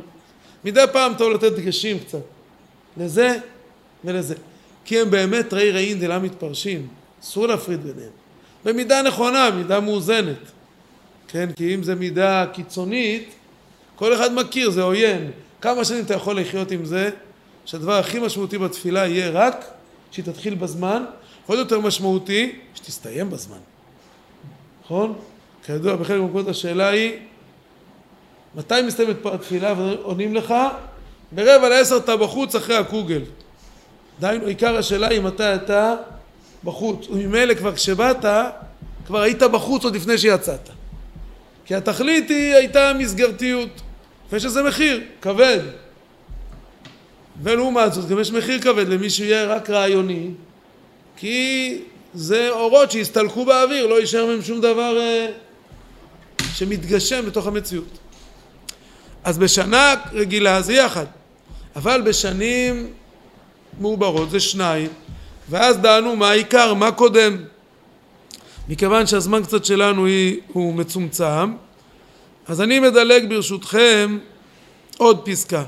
מדי 0.66 0.84
פעם 0.92 1.14
טוב 1.18 1.34
לתת 1.34 1.52
דגשים 1.52 2.00
קצת. 2.00 2.20
לזה 2.98 3.38
ולזה 4.06 4.36
כי 4.88 5.00
הם 5.00 5.10
באמת 5.10 5.54
ראי 5.54 5.72
ראין 5.72 6.00
דלה 6.00 6.20
מתפרשים, 6.20 6.88
אסור 7.22 7.48
להפריד 7.48 7.84
ביניהם. 7.84 8.12
במידה 8.66 9.02
נכונה, 9.02 9.52
מידה 9.52 9.80
מאוזנת. 9.80 10.38
כן, 11.28 11.50
כי 11.56 11.76
אם 11.76 11.84
זה 11.84 11.96
מידה 11.96 12.46
קיצונית, 12.54 13.34
כל 13.96 14.14
אחד 14.14 14.34
מכיר, 14.34 14.70
זה 14.70 14.82
עוין. 14.82 15.32
כמה 15.62 15.86
שנים 15.86 16.06
אתה 16.06 16.14
יכול 16.14 16.40
לחיות 16.40 16.72
עם 16.72 16.86
זה, 16.86 17.10
שהדבר 17.66 17.94
הכי 17.94 18.20
משמעותי 18.20 18.58
בתפילה 18.58 19.08
יהיה 19.08 19.30
רק 19.30 19.66
שהיא 20.12 20.26
תתחיל 20.26 20.56
בזמן, 20.56 21.06
עוד 21.48 21.60
יותר 21.60 21.80
משמעותי, 21.80 22.60
שתסתיים 22.76 23.30
בזמן. 23.30 23.60
נכון? 24.84 25.14
כידוע, 25.66 25.96
בחלק 25.96 26.20
מהמקומות 26.20 26.48
השאלה 26.48 26.90
היא, 26.90 27.12
מתי 28.56 28.82
מסתיימת 28.88 29.26
התפילה 29.26 29.74
ועונים 29.78 30.36
לך? 30.36 30.54
ברבע 31.32 31.70
לעשר 31.70 31.98
אתה 31.98 32.18
בחוץ 32.18 32.56
אחרי 32.56 32.76
הקוגל. 32.76 33.22
דהיינו 34.20 34.46
עיקר 34.46 34.78
השאלה 34.78 35.08
היא 35.08 35.22
מתי 35.22 35.56
אתה 35.56 35.96
בחוץ. 36.64 37.08
וממילא 37.10 37.54
כבר 37.54 37.76
כשבאת 37.76 38.26
כבר 39.06 39.22
היית 39.22 39.44
בחוץ 39.44 39.84
עוד 39.84 39.96
לפני 39.96 40.18
שיצאת. 40.18 40.70
כי 41.66 41.76
התכלית 41.76 42.30
היא 42.30 42.54
הייתה 42.54 42.92
מסגרתיות. 43.00 43.82
ויש 44.32 44.46
לזה 44.46 44.64
מחיר 44.64 45.02
כבד. 45.22 45.60
ולעומת 47.44 47.94
זאת 47.94 48.08
גם 48.08 48.20
יש 48.20 48.32
מחיר 48.32 48.62
כבד 48.62 48.88
למי 48.88 49.10
שיהיה 49.10 49.46
רק 49.46 49.70
רעיוני 49.70 50.30
כי 51.18 51.80
זה 52.14 52.50
אורות 52.50 52.92
שיסתלקו 52.92 53.46
באוויר 53.46 53.88
לא 53.88 54.00
יישאר 54.00 54.26
מהם 54.26 54.42
שום 54.42 54.62
דבר 54.62 54.98
אה, 55.00 55.28
שמתגשם 56.54 57.26
בתוך 57.26 57.48
המציאות. 57.48 57.98
אז 59.24 59.38
בשנה 59.38 59.94
רגילה 60.14 60.62
זה 60.62 60.74
יחד. 60.74 61.06
אבל 61.76 62.02
בשנים 62.02 62.94
מעוברות 63.80 64.30
זה 64.30 64.40
שניים. 64.40 64.90
ואז 65.50 65.78
דענו 65.78 66.16
מה 66.16 66.30
העיקר, 66.30 66.74
מה 66.74 66.92
קודם? 66.92 67.38
מכיוון 68.70 69.08
שהזמן 69.08 69.44
קצת 69.44 69.66
שלנו 69.66 70.06
היא, 70.06 70.40
הוא 70.48 70.74
מצומצם 70.74 71.54
אז 72.48 72.62
אני 72.62 72.80
מדלג 72.80 73.30
ברשותכם 73.30 74.18
עוד 74.98 75.22
פסקה. 75.26 75.64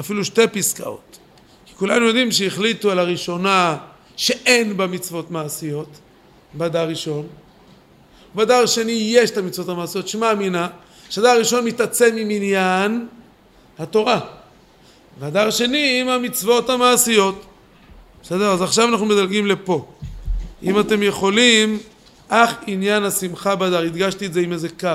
אפילו 0.00 0.24
שתי 0.24 0.48
פסקאות. 0.48 1.18
כי 1.66 1.74
כולנו 1.74 2.06
יודעים 2.06 2.32
שהחליטו 2.32 2.90
על 2.90 2.98
הראשונה 2.98 3.76
שאין 4.16 4.76
בה 4.76 4.86
מצוות 4.86 5.30
מעשיות 5.30 5.88
בדר 6.54 6.88
ראשון. 6.88 7.26
בדר 8.34 8.66
שני 8.66 8.92
יש 8.92 9.30
את 9.30 9.38
המצוות 9.38 9.68
המעשיות 9.68 10.08
שמע 10.08 10.32
אמינא 10.32 10.66
שהדר 11.10 11.38
ראשון 11.38 11.64
מתעצם 11.64 12.10
ממניין 12.14 13.08
התורה 13.78 14.20
והדר 15.20 15.50
שני 15.50 16.00
עם 16.00 16.08
המצוות 16.08 16.70
המעשיות. 16.70 17.44
בסדר? 18.22 18.52
אז 18.52 18.62
עכשיו 18.62 18.88
אנחנו 18.88 19.06
מדלגים 19.06 19.46
לפה. 19.46 19.86
אם 20.62 20.80
אתם 20.80 21.02
יכולים, 21.02 21.78
אך 22.28 22.54
עניין 22.66 23.04
השמחה 23.04 23.56
באדר, 23.56 23.78
הדגשתי 23.78 24.26
את 24.26 24.32
זה 24.32 24.40
עם 24.40 24.52
איזה 24.52 24.68
קו. 24.68 24.88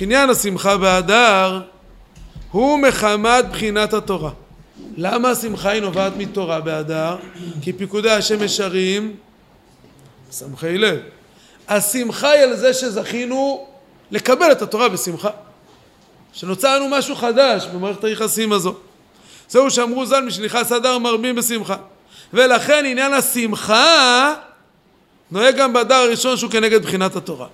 עניין 0.00 0.30
השמחה 0.30 0.76
באדר 0.76 1.60
הוא 2.50 2.78
מחמת 2.78 3.44
בחינת 3.50 3.94
התורה. 3.94 4.30
למה 4.96 5.30
השמחה 5.30 5.70
היא 5.70 5.82
נובעת 5.82 6.12
מתורה 6.16 6.60
באדר? 6.60 7.16
כי 7.62 7.72
פיקודי 7.72 8.10
השם 8.10 8.42
ישרים 8.42 9.16
שמחי 10.32 10.78
לב. 10.78 10.98
השמחה 11.68 12.30
היא 12.30 12.42
על 12.42 12.56
זה 12.56 12.74
שזכינו 12.74 13.66
לקבל 14.10 14.52
את 14.52 14.62
התורה 14.62 14.88
בשמחה. 14.88 15.30
שנוצר 16.32 16.78
לנו 16.78 16.88
משהו 16.88 17.16
חדש 17.16 17.66
במערכת 17.74 18.04
היחסים 18.04 18.52
הזו. 18.52 18.74
זהו 19.48 19.70
שאמרו 19.70 20.06
ז"ל 20.06 20.20
משנכנס 20.20 20.72
אדר 20.72 20.98
מרבים 20.98 21.34
בשמחה. 21.34 21.76
ולכן 22.32 22.84
עניין 22.86 23.12
השמחה 23.12 24.34
נוהג 25.30 25.56
גם 25.56 25.72
באדר 25.72 25.94
הראשון 25.94 26.36
שהוא 26.36 26.50
כנגד 26.50 26.82
בחינת 26.82 27.16
התורה. 27.16 27.46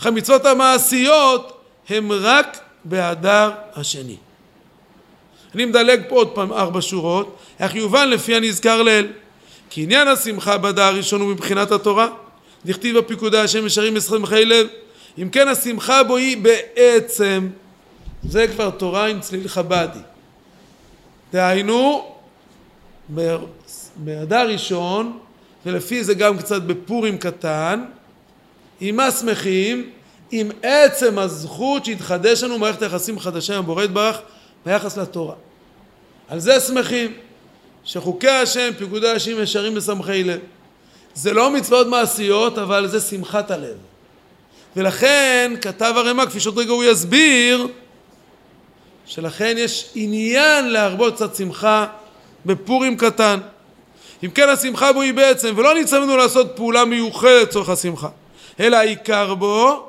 אך 0.00 0.06
המצוות 0.06 0.46
המעשיות 0.46 1.60
הם 1.88 2.12
רק 2.12 2.58
באדר 2.84 3.50
השני. 3.74 4.16
אני 5.54 5.64
מדלג 5.64 6.02
פה 6.08 6.14
עוד 6.14 6.28
פעם 6.28 6.52
ארבע 6.52 6.80
שורות, 6.82 7.36
אך 7.58 7.74
יובן 7.74 8.08
לפי 8.08 8.34
הנזכר 8.34 8.82
לעיל. 8.82 9.06
כי 9.70 9.82
עניין 9.82 10.08
השמחה 10.08 10.58
באדר 10.58 10.82
הראשון 10.82 11.20
הוא 11.20 11.28
מבחינת 11.28 11.72
התורה. 11.72 12.08
דכתיב 12.64 12.98
בפיקודי 12.98 13.38
השם 13.38 13.66
ישרים 13.66 14.26
חיי 14.26 14.44
לב. 14.44 14.66
אם 15.18 15.28
כן 15.28 15.48
השמחה 15.48 16.02
בו 16.02 16.16
היא 16.16 16.36
בעצם, 16.36 17.48
זה 18.22 18.48
כבר 18.48 18.70
תורה 18.70 19.06
עם 19.06 19.20
צליל 19.20 19.48
חב"די. 19.48 19.98
דהיינו, 21.32 22.14
באדר 23.96 24.48
ראשון 24.48 25.18
ולפי 25.66 26.04
זה 26.04 26.14
גם 26.14 26.38
קצת 26.38 26.62
בפורים 26.62 27.18
קטן, 27.18 27.84
עם 28.80 28.96
מה 28.96 29.10
שמחים? 29.10 29.90
עם 30.30 30.50
עצם 30.62 31.18
הזכות 31.18 31.84
שהתחדש 31.84 32.42
לנו 32.42 32.58
מערכת 32.58 32.82
היחסים 32.82 33.18
חדשה 33.18 33.54
עם 33.54 33.58
הבורא 33.58 33.84
יתברך 33.84 34.18
ביחס 34.66 34.96
לתורה. 34.96 35.34
על 36.28 36.38
זה 36.38 36.60
שמחים, 36.60 37.12
שחוקי 37.84 38.28
השם, 38.28 38.70
פיקודי 38.78 39.08
השם 39.08 39.42
ישרים 39.42 39.74
בסמכי 39.74 40.24
לב. 40.24 40.40
זה 41.14 41.32
לא 41.32 41.50
מצוות 41.50 41.86
מעשיות, 41.86 42.58
אבל 42.58 42.86
זה 42.86 43.00
שמחת 43.00 43.50
הלב. 43.50 43.76
ולכן 44.76 45.52
כתב 45.60 45.94
הרמ"א, 45.96 46.26
כפי 46.26 46.40
שעוד 46.40 46.58
רגע 46.58 46.72
הוא 46.72 46.84
יסביר, 46.84 47.68
שלכן 49.08 49.54
יש 49.58 49.90
עניין 49.94 50.68
להרבות 50.68 51.14
קצת 51.14 51.36
שמחה 51.36 51.86
בפורים 52.46 52.96
קטן. 52.96 53.40
אם 54.24 54.30
כן 54.30 54.48
השמחה 54.48 54.92
בו 54.92 55.00
היא 55.00 55.14
בעצם, 55.14 55.54
ולא 55.56 55.74
נצטווינו 55.74 56.16
לעשות 56.16 56.52
פעולה 56.56 56.84
מיוחדת 56.84 57.48
לצורך 57.48 57.68
השמחה, 57.68 58.08
אלא 58.60 58.76
העיקר 58.76 59.34
בו 59.34 59.88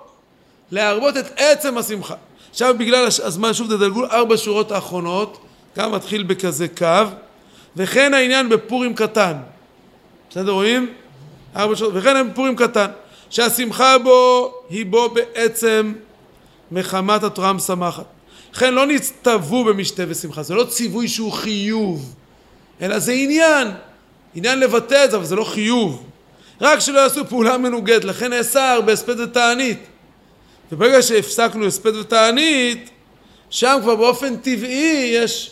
להרבות 0.72 1.18
את 1.18 1.26
עצם 1.38 1.78
השמחה. 1.78 2.16
עכשיו 2.50 2.76
בגלל 2.78 3.08
הזמן 3.24 3.54
שוב 3.54 3.68
תדלגו 3.68 4.06
ארבע 4.06 4.38
שורות 4.38 4.72
האחרונות, 4.72 5.46
גם 5.78 5.92
מתחיל 5.92 6.24
בכזה 6.24 6.68
קו, 6.68 7.04
וכן 7.76 8.14
העניין 8.14 8.50
בפורים 8.50 8.96
קטן. 8.96 9.34
בסדר 10.30 10.52
רואים? 10.52 10.94
ארבע 11.56 11.76
שורות, 11.76 11.94
וכן 11.98 12.32
בפורים 12.32 12.56
קטן, 12.56 12.88
שהשמחה 13.30 13.98
בו 13.98 14.54
היא 14.70 14.86
בו 14.86 15.10
בעצם 15.10 15.94
מחמת 16.72 17.24
התורה 17.24 17.50
המשמחת. 17.50 18.19
לכן 18.54 18.74
לא 18.74 18.86
נצטוו 18.86 19.64
במשתה 19.64 20.04
ושמחה, 20.08 20.44
זה 20.44 20.54
לא 20.54 20.64
ציווי 20.64 21.08
שהוא 21.08 21.32
חיוב, 21.32 22.16
אלא 22.82 23.00
זה 23.00 23.12
עניין, 23.12 23.68
עניין 24.36 24.60
לבטא 24.60 25.06
את 25.06 25.12
זה, 25.12 25.18
אבל 25.18 25.26
זה 25.26 25.36
לא 25.36 25.44
חיוב. 25.44 26.04
רק 26.62 26.80
שלא 26.80 27.00
יעשו 27.00 27.26
פעולה 27.26 27.58
מנוגדת, 27.58 28.04
לכן 28.04 28.34
נאסר 28.34 28.82
בהספד 28.86 29.20
ותענית. 29.20 29.80
וברגע 30.72 31.02
שהפסקנו 31.02 31.66
הספד 31.66 31.96
ותענית, 31.96 32.90
שם 33.50 33.78
כבר 33.82 33.96
באופן 33.96 34.36
טבעי 34.36 35.12
יש 35.14 35.52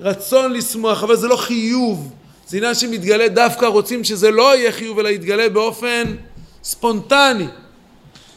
רצון 0.00 0.52
לשמוח, 0.52 1.02
אבל 1.02 1.16
זה 1.16 1.28
לא 1.28 1.36
חיוב. 1.36 2.12
זה 2.46 2.56
עניין 2.56 2.74
שמתגלה, 2.74 3.28
דווקא 3.28 3.66
רוצים 3.66 4.04
שזה 4.04 4.30
לא 4.30 4.56
יהיה 4.56 4.72
חיוב, 4.72 4.98
אלא 4.98 5.08
יתגלה 5.08 5.48
באופן 5.48 6.14
ספונטני. 6.64 7.46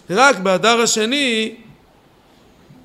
רק 0.09 0.37
באדר 0.37 0.81
השני, 0.81 1.55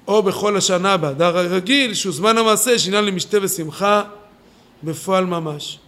או 0.08 0.22
בכל 0.22 0.56
השנה 0.56 0.96
באדר 0.96 1.38
הרגיל, 1.38 1.94
שהוא 1.94 2.12
זמן 2.12 2.38
המעשה, 2.38 2.72
יש 2.72 2.86
עניין 2.86 3.04
למשתה 3.04 3.38
ושמחה 3.42 4.02
בפועל 4.82 5.24
ממש. 5.24 5.78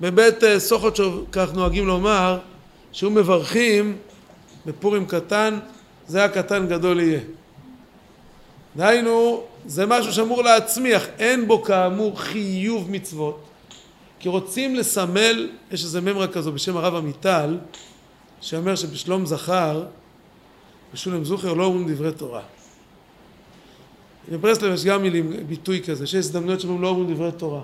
בבית 0.00 0.44
אה, 0.44 0.60
סוכות, 0.60 1.00
כך 1.32 1.52
נוהגים 1.54 1.86
לומר, 1.86 2.38
שהוא 2.92 3.12
מברכים 3.12 3.96
בפורים 4.66 5.06
קטן, 5.06 5.58
זה 6.06 6.24
הקטן 6.24 6.66
גדול 6.66 7.00
יהיה. 7.00 7.20
דהיינו, 8.76 9.42
זה 9.66 9.86
משהו 9.86 10.12
שאמור 10.12 10.42
להצמיח, 10.42 11.06
אין 11.18 11.48
בו 11.48 11.62
כאמור 11.62 12.20
חיוב 12.20 12.90
מצוות, 12.90 13.44
כי 14.20 14.28
רוצים 14.28 14.74
לסמל, 14.74 15.48
יש 15.72 15.84
איזה 15.84 16.00
ממרה 16.00 16.28
כזו 16.28 16.52
בשם 16.52 16.76
הרב 16.76 16.94
עמיטל, 16.94 17.58
שאומר 18.40 18.74
שבשלום 18.74 19.26
זכר, 19.26 19.84
בשולם 20.94 21.24
זוכר 21.24 21.52
לא 21.52 21.64
אומרים 21.64 21.94
דברי 21.94 22.12
תורה. 22.12 22.42
בברסלב 24.30 24.74
יש 24.74 24.84
גם 24.84 25.02
מילים, 25.02 25.32
ביטוי 25.48 25.82
כזה, 25.82 26.06
שיש 26.06 26.14
הזדמנויות 26.14 26.60
שבהם 26.60 26.82
לא 26.82 26.88
אומרים 26.88 27.14
דברי 27.14 27.32
תורה. 27.32 27.62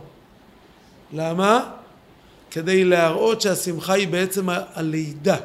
למה? 1.12 1.70
כדי 2.50 2.84
להראות 2.84 3.40
שהשמחה 3.40 3.92
היא 3.92 4.08
בעצם 4.08 4.46
הלידה, 4.48 5.36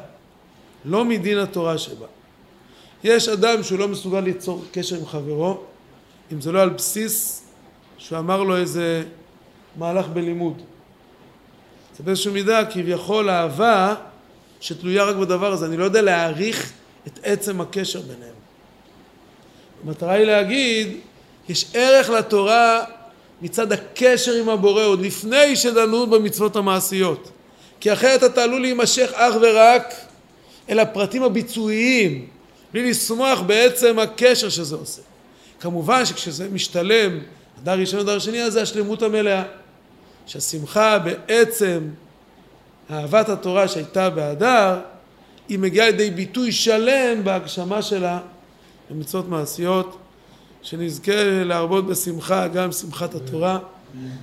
לא 0.84 1.04
מדין 1.04 1.38
התורה 1.38 1.78
שבה. 1.78 2.06
יש 3.04 3.28
אדם 3.28 3.62
שהוא 3.62 3.78
לא 3.78 3.88
מסוגל 3.88 4.20
ליצור 4.20 4.64
קשר 4.72 4.96
עם 4.96 5.06
חברו, 5.06 5.60
אם 6.32 6.40
זה 6.40 6.52
לא 6.52 6.62
על 6.62 6.68
בסיס 6.68 7.44
שהוא 7.98 8.18
אמר 8.18 8.42
לו 8.42 8.56
איזה 8.56 9.04
מהלך 9.76 10.06
בלימוד. 10.08 10.62
זה 11.96 12.04
באיזושהי 12.04 12.32
מידה 12.32 12.64
כביכול 12.64 13.30
אהבה 13.30 13.94
שתלויה 14.60 15.04
רק 15.04 15.16
בדבר 15.16 15.52
הזה. 15.52 15.66
אני 15.66 15.76
לא 15.76 15.84
יודע 15.84 16.02
להעריך 16.02 16.72
את 17.06 17.18
עצם 17.22 17.60
הקשר 17.60 18.00
ביניהם. 18.00 18.34
המטרה 19.84 20.12
היא 20.12 20.24
להגיד, 20.24 20.88
יש 21.50 21.66
ערך 21.74 22.10
לתורה 22.10 22.84
מצד 23.42 23.72
הקשר 23.72 24.32
עם 24.32 24.48
הבורא 24.48 24.82
עוד 24.82 25.00
לפני 25.00 25.56
שדנו 25.56 26.06
במצוות 26.06 26.56
המעשיות. 26.56 27.30
כי 27.80 27.92
אחרת 27.92 28.24
אתה 28.24 28.42
עלול 28.42 28.60
להימשך 28.60 29.10
אך 29.14 29.34
ורק 29.40 29.94
אל 30.68 30.78
הפרטים 30.78 31.22
הביצועיים, 31.22 32.26
בלי 32.72 32.90
לשמוח 32.90 33.40
בעצם 33.40 33.98
הקשר 33.98 34.48
שזה 34.48 34.76
עושה. 34.76 35.02
כמובן 35.60 36.06
שכשזה 36.06 36.48
משתלם, 36.52 37.18
הדר 37.58 37.78
ראשון 37.78 38.00
ודר 38.00 38.18
שני, 38.18 38.42
אז 38.42 38.52
זה 38.52 38.62
השלמות 38.62 39.02
המלאה. 39.02 39.42
שהשמחה 40.26 40.98
בעצם 40.98 41.80
אהבת 42.90 43.28
התורה 43.28 43.68
שהייתה 43.68 44.10
בהדר, 44.10 44.78
היא 45.48 45.58
מגיעה 45.58 45.86
לידי 45.86 46.10
ביטוי 46.10 46.52
שלם 46.52 47.24
בהגשמה 47.24 47.82
שלה 47.82 48.18
במצוות 48.90 49.28
מעשיות, 49.28 49.99
שנזכה 50.62 51.44
להרבות 51.44 51.86
בשמחה, 51.86 52.48
גם 52.48 52.68
בשמחת 52.68 53.14
התורה 53.14 53.58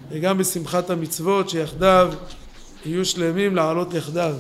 וגם 0.10 0.38
בשמחת 0.38 0.90
המצוות, 0.90 1.50
שיחדיו 1.50 2.14
יהיו 2.86 3.06
שלמים 3.06 3.56
לעלות 3.56 3.94
יחדיו. 3.94 4.36